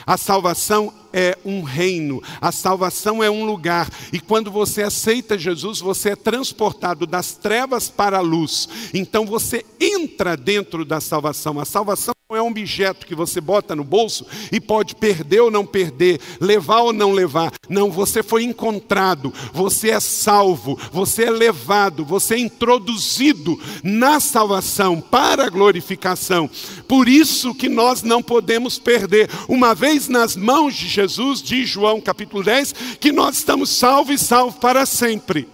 [0.07, 5.81] A salvação é um reino, a salvação é um lugar, e quando você aceita Jesus,
[5.81, 8.68] você é transportado das trevas para a luz.
[8.92, 11.61] Então você entra dentro da salvação.
[11.61, 15.64] A salvação é um objeto que você bota no bolso e pode perder ou não
[15.66, 17.52] perder, levar ou não levar.
[17.68, 25.00] Não, você foi encontrado, você é salvo, você é levado, você é introduzido na salvação
[25.00, 26.48] para a glorificação.
[26.86, 29.28] Por isso que nós não podemos perder.
[29.48, 34.24] Uma vez nas mãos de Jesus, diz João capítulo 10, que nós estamos salvos e
[34.24, 35.48] salvos para sempre.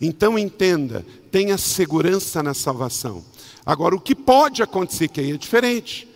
[0.00, 3.24] Então entenda, tenha segurança na salvação.
[3.64, 6.08] Agora, o que pode acontecer, que aí é diferente.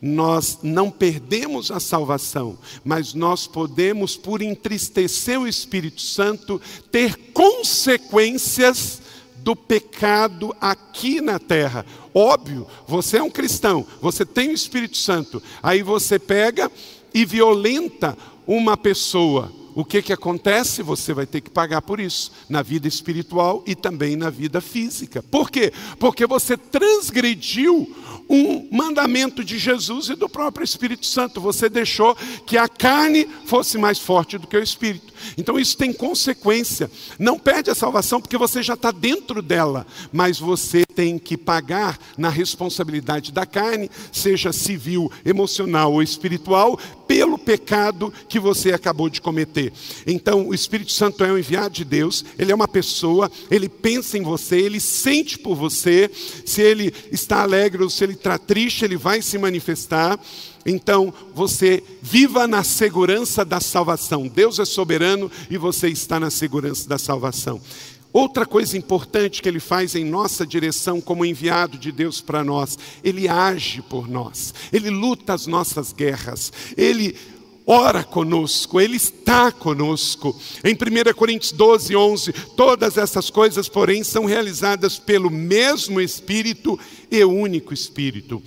[0.00, 9.00] Nós não perdemos a salvação, mas nós podemos, por entristecer o Espírito Santo, ter consequências
[9.36, 11.86] do pecado aqui na terra.
[12.14, 16.70] Óbvio, você é um cristão, você tem o Espírito Santo, aí você pega
[17.12, 20.82] e violenta uma pessoa o que, que acontece?
[20.82, 25.22] Você vai ter que pagar por isso, na vida espiritual e também na vida física.
[25.22, 25.72] Por quê?
[25.98, 27.92] Porque você transgrediu
[28.28, 31.40] um mandamento de Jesus e do próprio Espírito Santo.
[31.40, 35.12] Você deixou que a carne fosse mais forte do que o Espírito.
[35.36, 36.90] Então isso tem consequência.
[37.18, 41.98] Não perde a salvação porque você já está dentro dela, mas você tem que pagar
[42.16, 49.20] na responsabilidade da carne, seja civil, emocional ou espiritual, pelo pecado que você acabou de
[49.20, 49.63] cometer.
[50.06, 54.18] Então o Espírito Santo é um enviado de Deus, ele é uma pessoa, ele pensa
[54.18, 56.10] em você, ele sente por você,
[56.44, 60.18] se ele está alegre ou se ele está triste, ele vai se manifestar.
[60.66, 64.26] Então, você viva na segurança da salvação.
[64.26, 67.60] Deus é soberano e você está na segurança da salvação.
[68.14, 72.78] Outra coisa importante que ele faz em nossa direção, como enviado de Deus para nós,
[73.02, 77.16] ele age por nós, ele luta as nossas guerras, ele
[77.66, 80.38] ora conosco, Ele está conosco.
[80.62, 86.78] Em 1 Coríntios 12, 11, todas essas coisas, porém, são realizadas pelo mesmo Espírito
[87.10, 88.42] e único Espírito.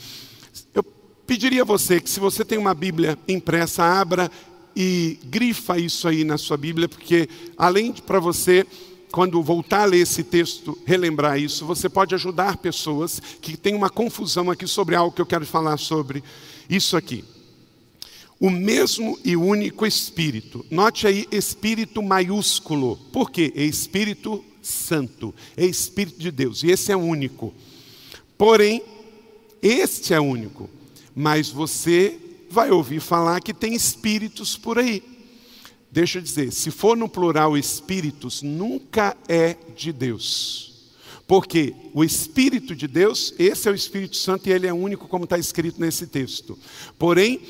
[0.73, 0.83] Eu
[1.25, 4.31] pediria a você que, se você tem uma Bíblia impressa, abra
[4.75, 7.27] e grifa isso aí na sua Bíblia, porque
[7.57, 8.65] além de para você
[9.11, 13.89] quando voltar a ler esse texto, relembrar isso, você pode ajudar pessoas que têm uma
[13.89, 16.23] confusão aqui sobre algo que eu quero falar sobre
[16.69, 17.23] isso aqui.
[18.39, 20.65] O mesmo e único Espírito.
[20.69, 22.97] Note aí, Espírito maiúsculo.
[23.11, 23.51] Por quê?
[23.55, 25.33] É Espírito Santo.
[25.55, 26.63] É Espírito de Deus.
[26.63, 27.53] E esse é único.
[28.37, 28.83] Porém,
[29.61, 30.69] este é único.
[31.15, 32.19] Mas você
[32.49, 35.03] vai ouvir falar que tem espíritos por aí.
[35.91, 40.67] Deixa eu dizer, se for no plural espíritos, nunca é de Deus.
[41.25, 45.25] Porque o Espírito de Deus, esse é o Espírito Santo e ele é único, como
[45.25, 46.57] está escrito nesse texto.
[46.97, 47.41] Porém,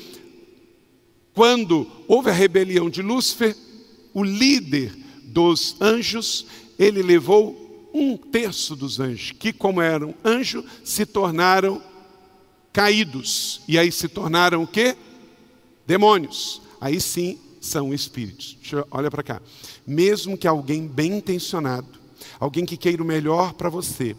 [1.38, 3.56] quando houve a rebelião de Lúcifer,
[4.12, 6.44] o líder dos anjos,
[6.76, 11.80] ele levou um terço dos anjos, que, como eram anjos, se tornaram
[12.72, 13.60] caídos.
[13.68, 14.96] E aí se tornaram o quê?
[15.86, 16.60] Demônios.
[16.80, 18.58] Aí sim são espíritos.
[18.90, 19.40] Olha para cá.
[19.86, 22.00] Mesmo que alguém bem intencionado,
[22.40, 24.16] alguém que queira o melhor para você,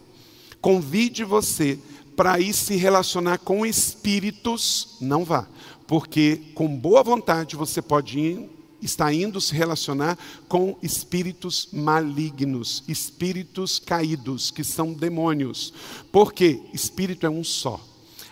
[0.62, 1.78] convide você
[2.16, 5.50] para ir se relacionar com espíritos, não vá.
[5.90, 8.48] Porque com boa vontade você pode ir,
[8.80, 15.74] estar indo se relacionar com espíritos malignos, espíritos caídos, que são demônios.
[16.12, 17.84] Porque espírito é um só.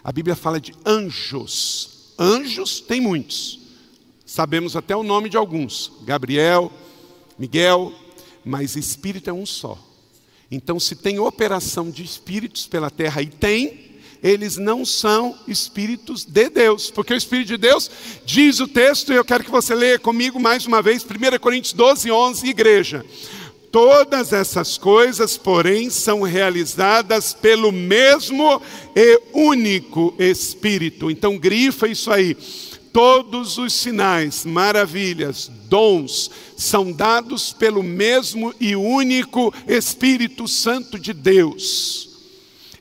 [0.04, 2.14] A Bíblia fala de anjos.
[2.20, 3.60] Anjos tem muitos.
[4.24, 6.72] Sabemos até o nome de alguns: Gabriel,
[7.40, 7.92] Miguel,
[8.46, 9.80] mas espírito é um só.
[10.52, 13.87] Então, se tem operação de espíritos pela terra, e tem,
[14.24, 17.90] eles não são espíritos de Deus, porque o Espírito de Deus
[18.26, 21.74] diz o texto, e eu quero que você leia comigo mais uma vez, 1 Coríntios
[21.74, 23.06] 12, 11, igreja.
[23.72, 28.62] Todas essas coisas, porém, são realizadas pelo mesmo
[28.96, 31.12] e único Espírito.
[31.12, 32.36] Então, grifa isso aí
[32.98, 42.17] Todos os sinais, maravilhas, dons são dados pelo mesmo e único Espírito Santo de Deus.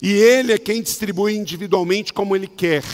[0.03, 2.85] E Ele é quem distribui individualmente como Ele quer.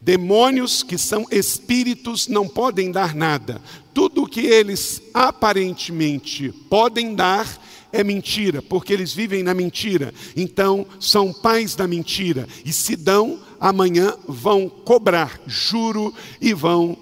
[0.00, 3.62] Demônios que são espíritos não podem dar nada.
[3.94, 7.46] Tudo o que eles aparentemente podem dar
[7.92, 10.12] é mentira, porque eles vivem na mentira.
[10.36, 16.98] Então, são pais da mentira e se dão amanhã vão cobrar juro e vão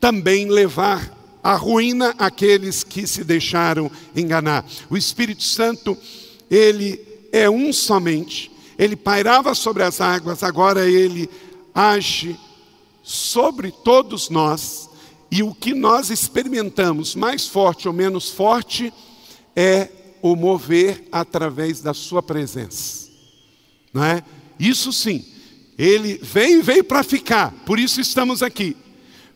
[0.00, 4.64] também levar à ruína aqueles que se deixaram enganar.
[4.88, 5.94] O Espírito Santo,
[6.50, 11.28] ele é um somente, ele pairava sobre as águas, agora ele
[11.74, 12.38] age
[13.02, 14.88] sobre todos nós,
[15.32, 18.94] e o que nós experimentamos, mais forte ou menos forte,
[19.56, 19.88] é
[20.22, 23.08] o mover através da sua presença.
[23.92, 24.22] Não é?
[24.56, 25.26] Isso sim,
[25.76, 28.76] ele veio e veio para ficar, por isso estamos aqui.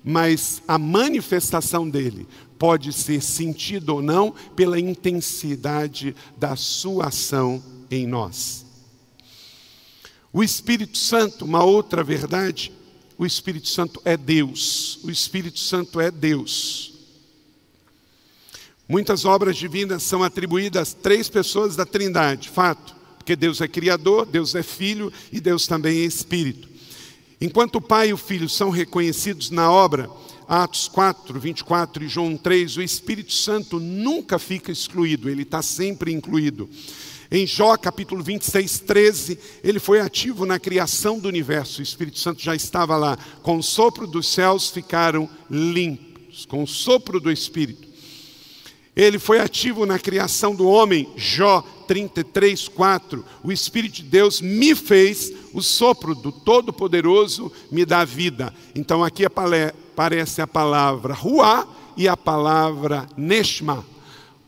[0.05, 2.29] Mas a manifestação dele
[2.61, 8.67] pode ser sentida ou não pela intensidade da sua ação em nós.
[10.33, 12.73] O Espírito Santo, uma outra verdade,
[13.17, 15.01] o Espírito Santo é Deus.
[15.03, 16.93] O Espírito Santo é Deus.
[18.89, 22.99] Muitas obras divinas são atribuídas a três pessoas da Trindade, fato
[23.29, 26.67] porque Deus é criador, Deus é filho e Deus também é espírito.
[27.39, 30.09] Enquanto o Pai e o Filho são reconhecidos na obra,
[30.49, 36.11] Atos 4, 24 e João 3, o Espírito Santo nunca fica excluído, ele está sempre
[36.11, 36.71] incluído.
[37.31, 42.43] Em Jó capítulo 26, 13, ele foi ativo na criação do universo, o Espírito Santo
[42.43, 43.19] já estava lá.
[43.43, 47.87] Com o sopro dos céus ficaram limpos, com o sopro do Espírito.
[48.97, 53.25] Ele foi ativo na criação do homem, Jó 33, 4.
[53.45, 58.55] O Espírito de Deus me fez, o sopro do Todo-Poderoso me dá vida.
[58.75, 63.85] Então aqui aparece a palavra ruá e a palavra neshma.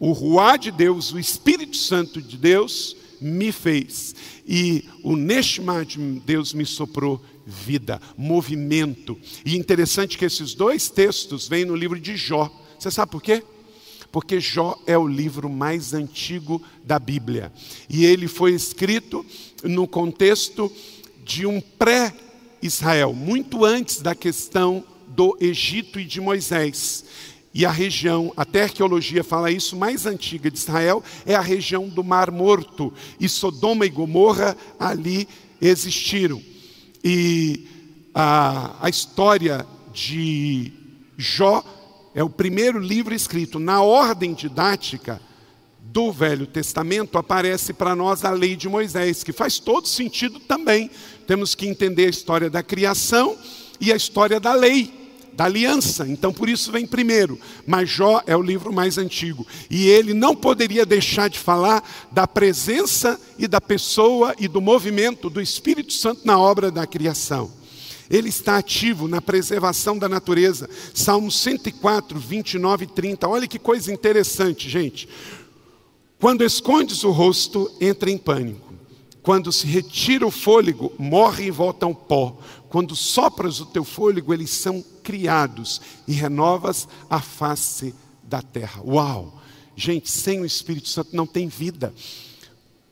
[0.01, 4.15] O ruá de Deus, o Espírito Santo de Deus, me fez.
[4.45, 9.17] E o neshma de Deus me soprou vida, movimento.
[9.45, 12.51] E interessante que esses dois textos vêm no livro de Jó.
[12.79, 13.45] Você sabe por quê?
[14.13, 17.53] porque Jó é o livro mais antigo da Bíblia.
[17.89, 19.25] E ele foi escrito
[19.63, 20.71] no contexto
[21.25, 22.13] de um pré
[22.63, 27.05] Israel, muito antes da questão do Egito e de Moisés.
[27.53, 31.89] E a região, até a arqueologia fala isso, mais antiga de Israel é a região
[31.89, 32.93] do Mar Morto.
[33.19, 35.27] E Sodoma e Gomorra ali
[35.61, 36.41] existiram.
[37.03, 37.67] E
[38.15, 40.73] a, a história de
[41.17, 41.65] Jó
[42.15, 45.21] é o primeiro livro escrito na ordem didática
[45.81, 50.89] do Velho Testamento, aparece para nós a lei de Moisés, que faz todo sentido também.
[51.27, 53.37] Temos que entender a história da criação
[53.81, 55.00] e a história da lei
[55.33, 56.07] da aliança.
[56.07, 57.39] Então, por isso vem primeiro.
[57.67, 59.47] Mas Jó é o livro mais antigo.
[59.71, 65.31] E ele não poderia deixar de falar da presença e da pessoa e do movimento
[65.31, 67.51] do Espírito Santo na obra da criação.
[68.11, 70.69] Ele está ativo na preservação da natureza.
[70.93, 73.29] Salmo 104, 29 e 30.
[73.29, 75.09] Olha que coisa interessante, gente.
[76.19, 78.75] Quando escondes o rosto, entra em pânico.
[79.23, 82.37] Quando se retira o fôlego, morre e volta ao pó.
[82.69, 88.83] Quando sopras o teu fôlego, eles são criados e renovas a face da terra.
[88.85, 89.41] Uau!
[89.77, 91.95] Gente, sem o Espírito Santo não tem vida.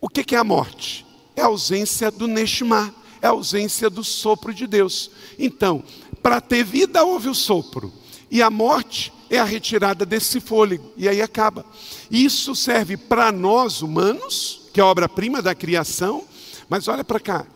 [0.00, 1.04] O que é a morte?
[1.36, 5.10] É a ausência do Neshma, é a ausência do sopro de Deus.
[5.38, 5.82] Então,
[6.22, 7.92] para ter vida houve o sopro,
[8.30, 11.64] e a morte é a retirada desse fôlego, e aí acaba.
[12.10, 16.24] Isso serve para nós humanos, que é a obra-prima da criação,
[16.68, 17.46] mas olha para cá,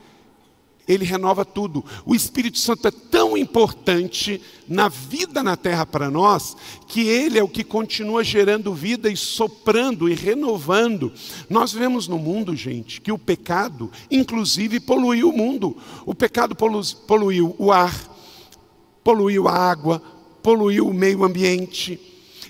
[0.87, 1.85] ele renova tudo.
[2.05, 6.57] O Espírito Santo é tão importante na vida na terra para nós,
[6.89, 11.13] que ele é o que continua gerando vida e soprando e renovando.
[11.49, 15.77] Nós vemos no mundo, gente, que o pecado, inclusive, poluiu o mundo.
[16.05, 16.57] O pecado
[17.07, 17.95] poluiu o ar,
[19.05, 20.03] poluiu a água,
[20.43, 22.01] poluiu o meio ambiente.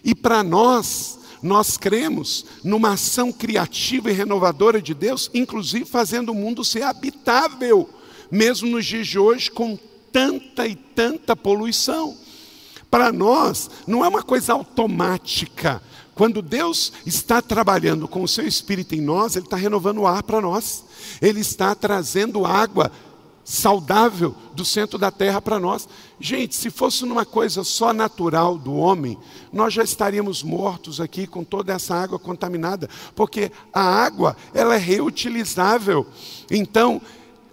[0.03, 6.35] E para nós, nós cremos numa ação criativa e renovadora de Deus, inclusive fazendo o
[6.35, 7.89] mundo ser habitável
[8.33, 9.79] mesmo nos dias de hoje, com
[10.11, 12.17] tanta e tanta poluição.
[12.91, 15.83] Para nós, não é uma coisa automática.
[16.15, 20.23] Quando Deus está trabalhando com o seu Espírito em nós, Ele está renovando o ar
[20.23, 20.83] para nós,
[21.21, 22.91] Ele está trazendo água
[23.45, 25.89] saudável do centro da terra para nós.
[26.19, 29.19] Gente, se fosse numa coisa só natural do homem,
[29.53, 34.79] nós já estaríamos mortos aqui com toda essa água contaminada, porque a água, ela é
[34.79, 36.07] reutilizável.
[36.51, 37.01] Então,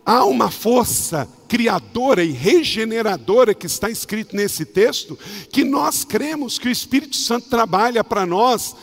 [0.10, 5.16] há uma força criadora e regeneradora que está escrito nesse texto,
[5.52, 8.76] que nós cremos que o Espírito Santo trabalha para nós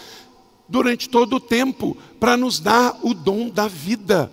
[0.68, 4.30] durante todo o tempo, para nos dar o dom da vida.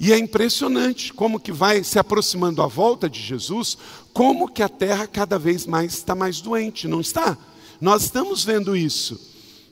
[0.00, 3.78] E é impressionante como que vai se aproximando a volta de Jesus,
[4.12, 7.38] como que a terra cada vez mais está mais doente, não está?
[7.80, 9.30] Nós estamos vendo isso.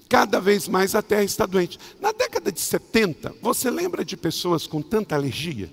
[0.08, 1.80] Cada vez mais a terra está doente.
[2.00, 5.68] Na década de 70, você lembra de pessoas com tanta alergia?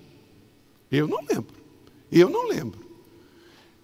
[0.95, 1.55] Eu não lembro.
[2.11, 2.85] Eu não lembro.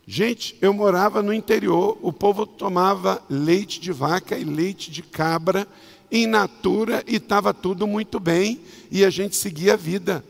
[0.05, 5.67] Gente, eu morava no interior, o povo tomava leite de vaca e leite de cabra
[6.11, 8.59] em natura e estava tudo muito bem
[8.91, 10.23] e a gente seguia a vida.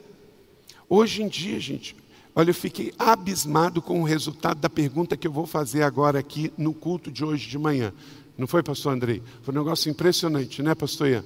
[0.87, 1.95] Hoje em dia, gente,
[2.35, 6.51] olha, eu fiquei abismado com o resultado da pergunta que eu vou fazer agora aqui
[6.57, 7.93] no culto de hoje de manhã.
[8.37, 9.23] Não foi, pastor Andrei?
[9.41, 11.23] Foi um negócio impressionante, né, pastor Ian?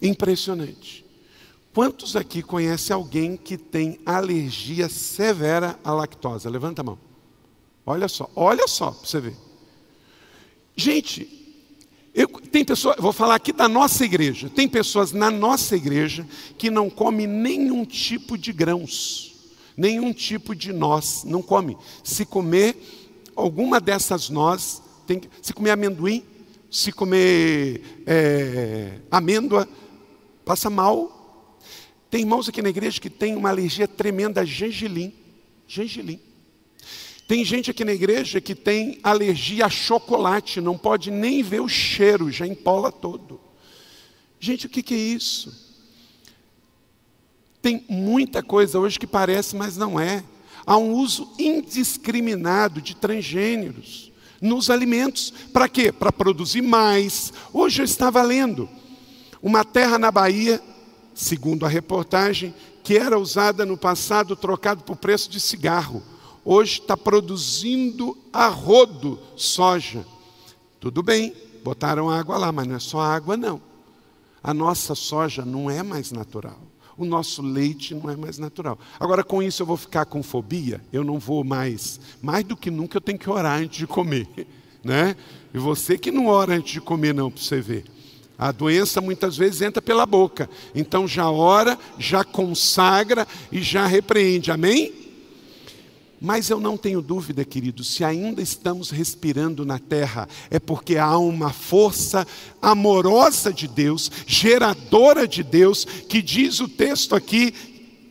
[0.00, 1.03] Impressionante.
[1.74, 6.48] Quantos aqui conhecem alguém que tem alergia severa à lactose?
[6.48, 6.98] Levanta a mão.
[7.84, 9.36] Olha só, olha só para você ver.
[10.76, 11.28] Gente,
[12.14, 14.48] eu, tem pessoas, vou falar aqui da nossa igreja.
[14.48, 16.24] Tem pessoas na nossa igreja
[16.56, 19.34] que não comem nenhum tipo de grãos,
[19.76, 21.76] nenhum tipo de noz, não come.
[22.04, 22.76] Se comer
[23.34, 26.24] alguma dessas nozes, tem, se comer amendoim,
[26.70, 29.68] se comer é, amêndoa,
[30.44, 31.13] passa mal
[32.14, 35.12] tem irmãos aqui na igreja que tem uma alergia tremenda a gengilim.
[35.66, 36.20] Gengilim.
[37.26, 41.66] Tem gente aqui na igreja que tem alergia a chocolate, não pode nem ver o
[41.66, 43.40] cheiro, já empola todo.
[44.38, 45.74] Gente, o que, que é isso?
[47.60, 50.22] Tem muita coisa hoje que parece, mas não é.
[50.64, 55.34] Há um uso indiscriminado de transgêneros nos alimentos.
[55.52, 55.90] Para quê?
[55.90, 57.32] Para produzir mais.
[57.52, 58.68] Hoje eu estava lendo
[59.42, 60.62] uma terra na Bahia
[61.14, 66.02] segundo a reportagem, que era usada no passado trocado por preço de cigarro.
[66.44, 70.04] Hoje está produzindo a rodo soja.
[70.78, 73.62] Tudo bem, botaram água lá, mas não é só água, não.
[74.42, 76.60] A nossa soja não é mais natural.
[76.96, 78.78] O nosso leite não é mais natural.
[79.00, 80.80] Agora, com isso, eu vou ficar com fobia?
[80.92, 81.98] Eu não vou mais.
[82.20, 84.28] Mais do que nunca, eu tenho que orar antes de comer.
[84.84, 85.16] Né?
[85.54, 87.86] E você que não ora antes de comer, não, para você ver.
[88.38, 90.48] A doença muitas vezes entra pela boca.
[90.74, 94.50] Então já ora, já consagra e já repreende.
[94.50, 95.04] Amém?
[96.20, 101.18] Mas eu não tenho dúvida, queridos, se ainda estamos respirando na terra, é porque há
[101.18, 102.26] uma força
[102.62, 107.52] amorosa de Deus, geradora de Deus, que diz o texto aqui,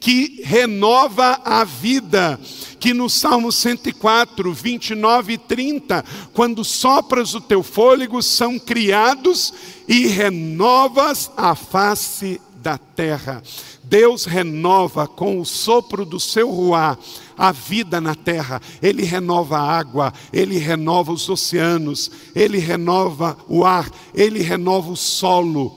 [0.04, 2.38] que renova a vida.
[2.78, 9.54] Que no Salmo 104, 29 e 30, quando sopras o teu fôlego, são criados
[9.88, 13.42] e renovas a face da terra.
[13.82, 16.98] Deus renova com o sopro do seu ruá
[17.38, 23.64] a vida na terra, Ele renova a água, Ele renova os oceanos, Ele renova o
[23.64, 25.74] ar, Ele renova o solo.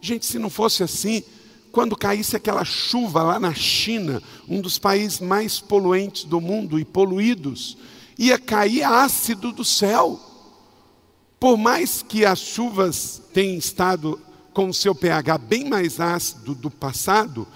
[0.00, 1.24] Gente, se não fosse assim,
[1.78, 6.84] quando caísse aquela chuva lá na China, um dos países mais poluentes do mundo e
[6.84, 7.78] poluídos,
[8.18, 10.18] ia cair ácido do céu.
[11.38, 14.20] Por mais que as chuvas tenham estado
[14.52, 17.46] com o seu pH bem mais ácido do passado,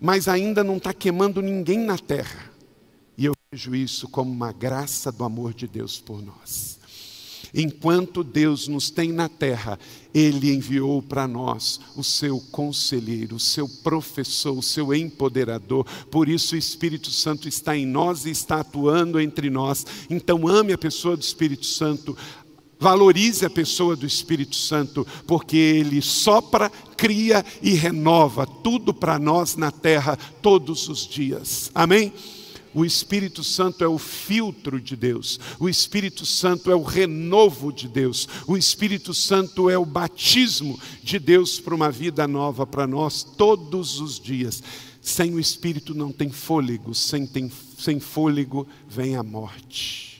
[0.00, 2.50] mas ainda não está queimando ninguém na terra.
[3.14, 6.78] E eu vejo isso como uma graça do amor de Deus por nós.
[7.54, 9.78] Enquanto Deus nos tem na terra,
[10.12, 15.86] Ele enviou para nós o seu conselheiro, o seu professor, o seu empoderador.
[16.10, 19.86] Por isso o Espírito Santo está em nós e está atuando entre nós.
[20.10, 22.16] Então ame a pessoa do Espírito Santo,
[22.78, 29.56] Valorize a pessoa do Espírito Santo, porque ele sopra, cria e renova tudo para nós
[29.56, 31.70] na terra todos os dias.
[31.74, 32.12] Amém?
[32.74, 37.86] O Espírito Santo é o filtro de Deus, o Espírito Santo é o renovo de
[37.86, 43.22] Deus, o Espírito Santo é o batismo de Deus para uma vida nova para nós
[43.22, 44.62] todos os dias.
[45.00, 50.13] Sem o Espírito não tem fôlego, sem, tem, sem fôlego vem a morte.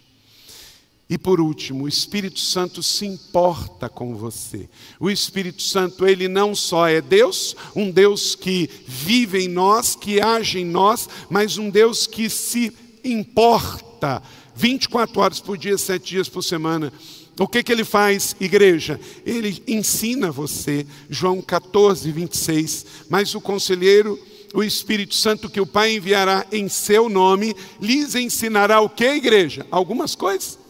[1.09, 4.69] E por último, o Espírito Santo se importa com você.
[4.99, 10.21] O Espírito Santo, ele não só é Deus, um Deus que vive em nós, que
[10.21, 12.73] age em nós, mas um Deus que se
[13.05, 14.23] importa
[14.55, 16.91] 24 horas por dia, 7 dias por semana.
[17.39, 18.99] O que, que ele faz, igreja?
[19.27, 22.87] Ele ensina você, João 14, 26.
[23.11, 24.19] Mas o conselheiro,
[24.55, 29.67] o Espírito Santo que o Pai enviará em seu nome, lhes ensinará o que, igreja?
[29.71, 30.64] Algumas coisas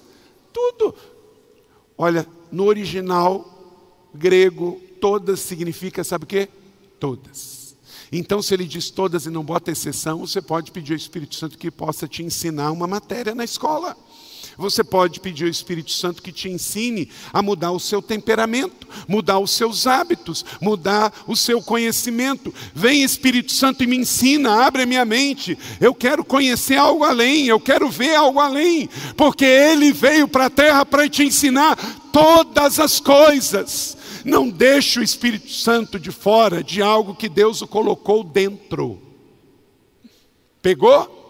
[0.55, 0.95] tudo.
[1.99, 3.45] Olha, no original
[4.15, 6.49] grego, todas significa, sabe o quê?
[7.01, 7.77] Todas.
[8.13, 11.59] Então, se ele diz todas e não bota exceção, você pode pedir ao Espírito Santo
[11.59, 13.97] que possa te ensinar uma matéria na escola.
[14.57, 19.39] Você pode pedir ao Espírito Santo que te ensine a mudar o seu temperamento, mudar
[19.39, 22.55] os seus hábitos, mudar o seu conhecimento.
[22.75, 25.59] Vem Espírito Santo e me ensina, abre a minha mente.
[25.81, 30.51] Eu quero conhecer algo além, eu quero ver algo além, porque Ele veio para a
[30.51, 31.77] terra para te ensinar
[32.13, 33.97] todas as coisas.
[34.25, 39.03] Não deixe o Espírito Santo de fora de algo que Deus o colocou dentro.
[40.63, 41.24] Pegou?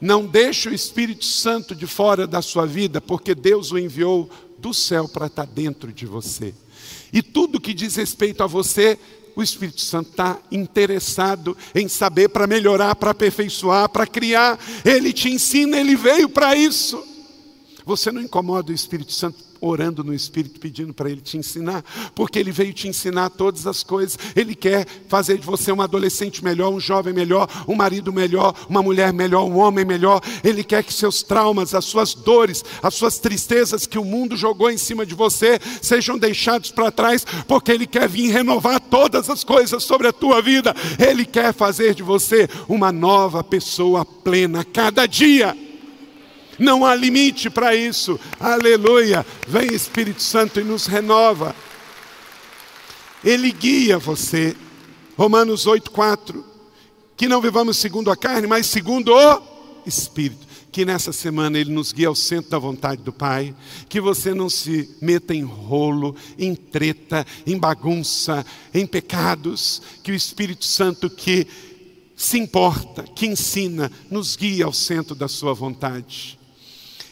[0.00, 4.72] Não deixe o Espírito Santo de fora da sua vida, porque Deus o enviou do
[4.72, 6.54] céu para estar dentro de você.
[7.12, 8.98] E tudo que diz respeito a você,
[9.34, 14.58] o Espírito Santo está interessado em saber para melhorar, para aperfeiçoar, para criar.
[14.84, 17.02] Ele te ensina, ele veio para isso.
[17.84, 21.84] Você não incomoda o Espírito Santo orando no Espírito, pedindo para Ele te ensinar,
[22.14, 24.18] porque Ele veio te ensinar todas as coisas.
[24.34, 28.82] Ele quer fazer de você um adolescente melhor, um jovem melhor, um marido melhor, uma
[28.82, 30.20] mulher melhor, um homem melhor.
[30.42, 34.70] Ele quer que seus traumas, as suas dores, as suas tristezas que o mundo jogou
[34.70, 39.44] em cima de você sejam deixados para trás, porque Ele quer vir renovar todas as
[39.44, 40.74] coisas sobre a tua vida.
[40.98, 45.67] Ele quer fazer de você uma nova pessoa plena cada dia.
[46.58, 48.18] Não há limite para isso.
[48.40, 49.24] Aleluia.
[49.46, 51.54] Vem Espírito Santo e nos renova.
[53.24, 54.56] Ele guia você.
[55.16, 56.44] Romanos 8:4.
[57.16, 59.42] Que não vivamos segundo a carne, mas segundo o
[59.86, 60.46] Espírito.
[60.70, 63.54] Que nessa semana Ele nos guie ao centro da vontade do Pai.
[63.88, 69.82] Que você não se meta em rolo, em treta, em bagunça, em pecados.
[70.02, 71.46] Que o Espírito Santo que
[72.14, 76.37] se importa, que ensina, nos guia ao centro da Sua vontade.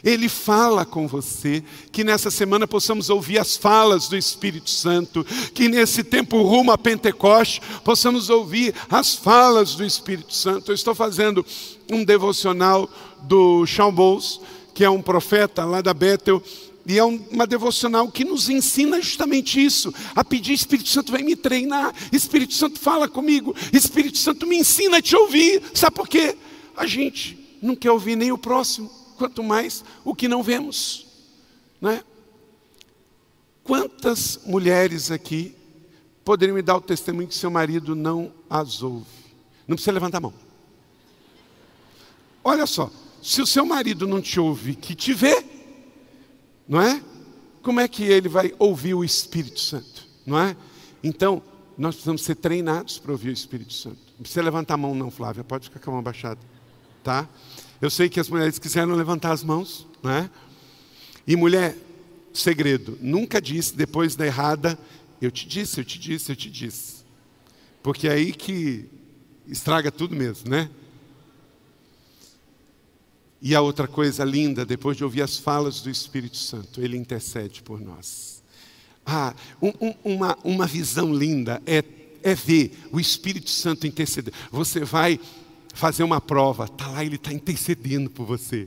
[0.07, 5.68] Ele fala com você, que nessa semana possamos ouvir as falas do Espírito Santo, que
[5.68, 10.70] nesse tempo rumo a Pentecoste possamos ouvir as falas do Espírito Santo.
[10.70, 11.44] Eu estou fazendo
[11.90, 12.88] um devocional
[13.22, 14.38] do Sean Bowles,
[14.72, 16.40] que é um profeta lá da Bethel,
[16.86, 21.34] e é uma devocional que nos ensina justamente isso, a pedir Espírito Santo vem me
[21.34, 25.61] treinar, Espírito Santo fala comigo, Espírito Santo me ensina a te ouvir.
[25.74, 26.36] Sabe por quê?
[26.76, 31.07] A gente não quer ouvir nem o próximo quanto mais o que não vemos.
[31.81, 32.05] Não é?
[33.64, 35.57] Quantas mulheres aqui
[36.25, 39.07] poderiam me dar o testemunho que seu marido não as ouve?
[39.67, 40.35] Não precisa levantar a mão.
[42.45, 42.91] Olha só,
[43.27, 45.45] Se o seu marido não te ouve, que te vê,
[46.69, 47.03] não é?
[47.61, 50.57] Como é que ele vai ouvir o Espírito Santo, não é?
[51.03, 51.43] Então,
[51.77, 53.99] nós precisamos ser treinados para ouvir o Espírito Santo.
[54.12, 56.39] Não precisa levantar a mão, não, Flávia, pode ficar com a mão baixada,
[57.03, 57.29] tá?
[57.81, 60.31] Eu sei que as mulheres quiseram levantar as mãos, não é?
[61.27, 61.77] E mulher,
[62.33, 64.79] segredo, nunca disse depois da errada,
[65.20, 67.05] eu te disse, eu te disse, eu te disse.
[67.83, 68.87] Porque é aí que
[69.47, 70.70] estraga tudo mesmo, né?
[73.41, 77.62] E a outra coisa linda, depois de ouvir as falas do Espírito Santo, ele intercede
[77.62, 78.43] por nós.
[79.05, 81.85] Ah, um, um, uma, uma visão linda é,
[82.22, 84.35] é ver o Espírito Santo interceder.
[84.51, 85.20] Você vai
[85.77, 88.66] fazer uma prova, está lá, ele está intercedendo por você.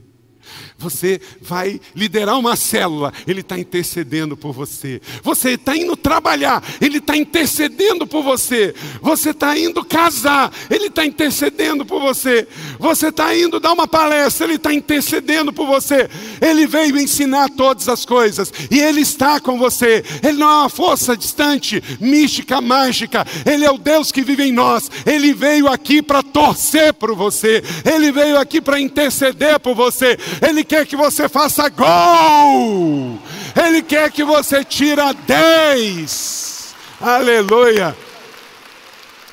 [0.78, 5.00] Você vai liderar uma célula, Ele está intercedendo por você.
[5.22, 8.74] Você está indo trabalhar, Ele está intercedendo por você.
[9.02, 12.48] Você está indo casar, Ele está intercedendo por você.
[12.78, 16.08] Você está indo dar uma palestra, Ele está intercedendo por você.
[16.40, 20.02] Ele veio ensinar todas as coisas e Ele está com você.
[20.22, 23.26] Ele não é uma força distante, mística, mágica.
[23.44, 24.90] Ele é o Deus que vive em nós.
[25.04, 27.62] Ele veio aqui para torcer por você.
[27.84, 30.18] Ele veio aqui para interceder por você.
[30.40, 33.18] Ele quer que você faça gol.
[33.56, 36.74] Ele quer que você tira 10.
[37.00, 37.96] Aleluia.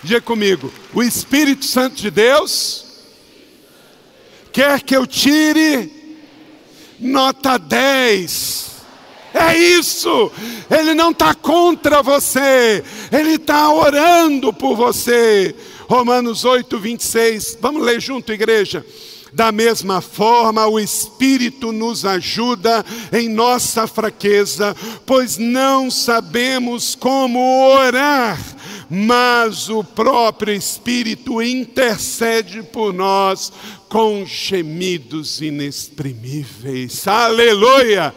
[0.03, 2.85] Diga comigo, o Espírito Santo de Deus
[4.53, 5.91] quer que eu tire
[6.99, 8.67] nota 10.
[9.33, 10.31] É isso,
[10.69, 15.55] Ele não está contra você, Ele está orando por você.
[15.87, 18.85] Romanos 8, 26, vamos ler junto, igreja.
[19.37, 22.83] Da mesma forma, o Espírito nos ajuda
[23.13, 24.75] em nossa fraqueza,
[25.05, 28.39] pois não sabemos como orar,
[28.89, 33.53] mas o próprio Espírito intercede por nós
[33.87, 37.07] com gemidos inexprimíveis.
[37.07, 38.15] Aleluia!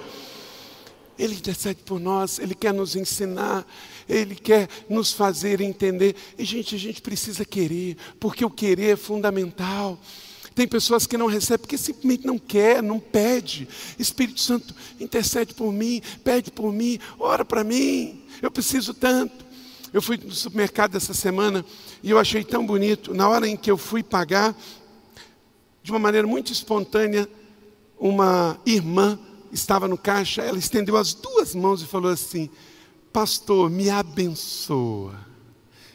[1.19, 3.67] Ele intercede por nós, Ele quer nos ensinar,
[4.09, 6.17] Ele quer nos fazer entender.
[6.39, 9.99] E, gente, a gente precisa querer, porque o querer é fundamental.
[10.61, 13.67] Tem pessoas que não recebem porque simplesmente não quer, não pede.
[13.99, 18.23] Espírito Santo, intercede por mim, pede por mim, ora para mim.
[18.43, 19.43] Eu preciso tanto.
[19.91, 21.65] Eu fui no supermercado essa semana
[22.03, 23.15] e eu achei tão bonito.
[23.15, 24.55] Na hora em que eu fui pagar,
[25.83, 27.27] de uma maneira muito espontânea,
[27.99, 29.19] uma irmã
[29.51, 32.51] estava no caixa, ela estendeu as duas mãos e falou assim:
[33.11, 35.30] Pastor, me abençoa.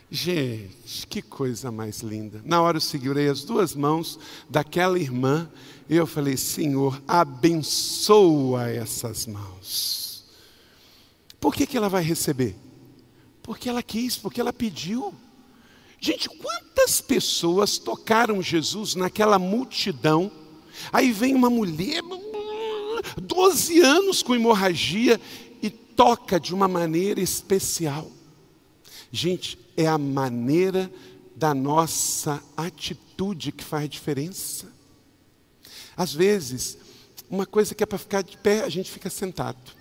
[0.10, 2.42] Gente, que coisa mais linda.
[2.46, 5.50] Na hora eu segurei as duas mãos daquela irmã
[5.90, 10.26] e eu falei: Senhor, abençoa essas mãos.
[11.40, 12.56] Por que, que ela vai receber?
[13.42, 15.14] Porque ela quis, porque ela pediu.
[16.00, 20.32] Gente, quantas pessoas tocaram Jesus naquela multidão?
[20.92, 22.02] Aí vem uma mulher,
[23.22, 25.20] 12 anos com hemorragia,
[25.62, 28.12] e toca de uma maneira especial.
[29.16, 30.92] Gente, é a maneira
[31.38, 34.68] da nossa atitude que faz diferença.
[35.96, 36.78] Às vezes,
[37.30, 39.72] uma coisa que é para ficar de pé, a gente fica sentado.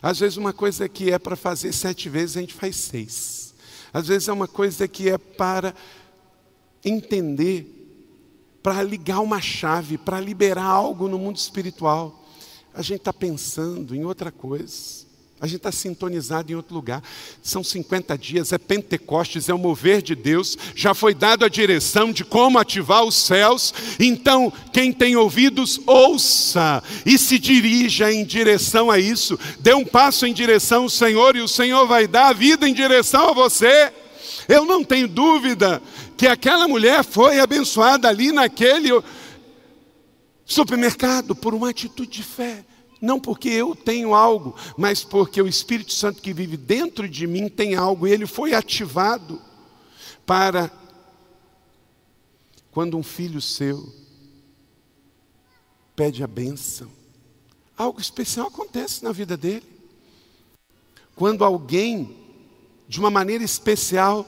[0.00, 3.54] Às vezes, uma coisa que é para fazer sete vezes, a gente faz seis.
[3.92, 5.74] Às vezes, é uma coisa que é para
[6.84, 7.66] entender,
[8.62, 12.24] para ligar uma chave, para liberar algo no mundo espiritual.
[12.72, 15.09] A gente está pensando em outra coisa.
[15.40, 17.02] A gente está sintonizado em outro lugar.
[17.42, 20.58] São 50 dias, é Pentecostes, é o mover de Deus.
[20.74, 23.72] Já foi dado a direção de como ativar os céus.
[23.98, 29.38] Então, quem tem ouvidos, ouça e se dirija em direção a isso.
[29.60, 32.74] Dê um passo em direção ao Senhor e o Senhor vai dar a vida em
[32.74, 33.90] direção a você.
[34.46, 35.80] Eu não tenho dúvida
[36.18, 38.90] que aquela mulher foi abençoada ali naquele
[40.44, 42.64] supermercado por uma atitude de fé.
[43.00, 47.48] Não porque eu tenho algo, mas porque o Espírito Santo que vive dentro de mim
[47.48, 49.40] tem algo, e ele foi ativado
[50.26, 50.70] para
[52.70, 53.92] quando um filho seu
[55.96, 56.90] pede a bênção,
[57.76, 59.66] algo especial acontece na vida dele.
[61.14, 62.16] Quando alguém,
[62.88, 64.24] de uma maneira especial,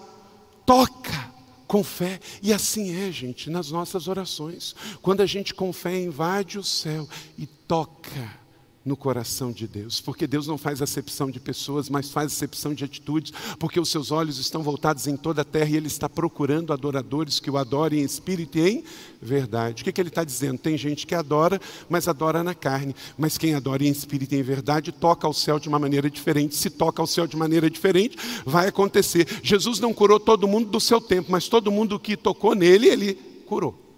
[0.67, 1.33] toca
[1.67, 4.75] com fé, e assim é, gente, nas nossas orações.
[5.01, 7.09] Quando a gente com fé invade o céu
[7.39, 8.42] e toca
[8.85, 12.85] no coração de Deus, porque Deus não faz acepção de pessoas, mas faz acepção de
[12.85, 16.73] atitudes, porque os seus olhos estão voltados em toda a terra e Ele está procurando
[16.73, 18.85] adoradores que o adorem em espírito e em
[19.21, 19.83] verdade.
[19.83, 20.59] O que, que Ele está dizendo?
[20.59, 24.43] Tem gente que adora, mas adora na carne, mas quem adora em espírito e em
[24.43, 26.57] verdade toca ao céu de uma maneira diferente.
[26.57, 29.27] Se toca ao céu de maneira diferente, vai acontecer.
[29.43, 33.15] Jesus não curou todo mundo do seu tempo, mas todo mundo que tocou nele, Ele
[33.47, 33.92] curou.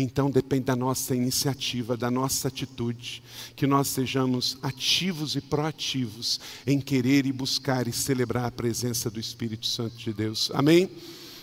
[0.00, 3.20] Então depende da nossa iniciativa, da nossa atitude,
[3.56, 9.18] que nós sejamos ativos e proativos em querer e buscar e celebrar a presença do
[9.18, 10.52] Espírito Santo de Deus.
[10.54, 10.88] Amém?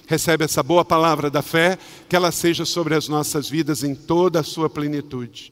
[0.07, 1.77] Recebe essa boa palavra da fé,
[2.07, 5.51] que ela seja sobre as nossas vidas em toda a sua plenitude.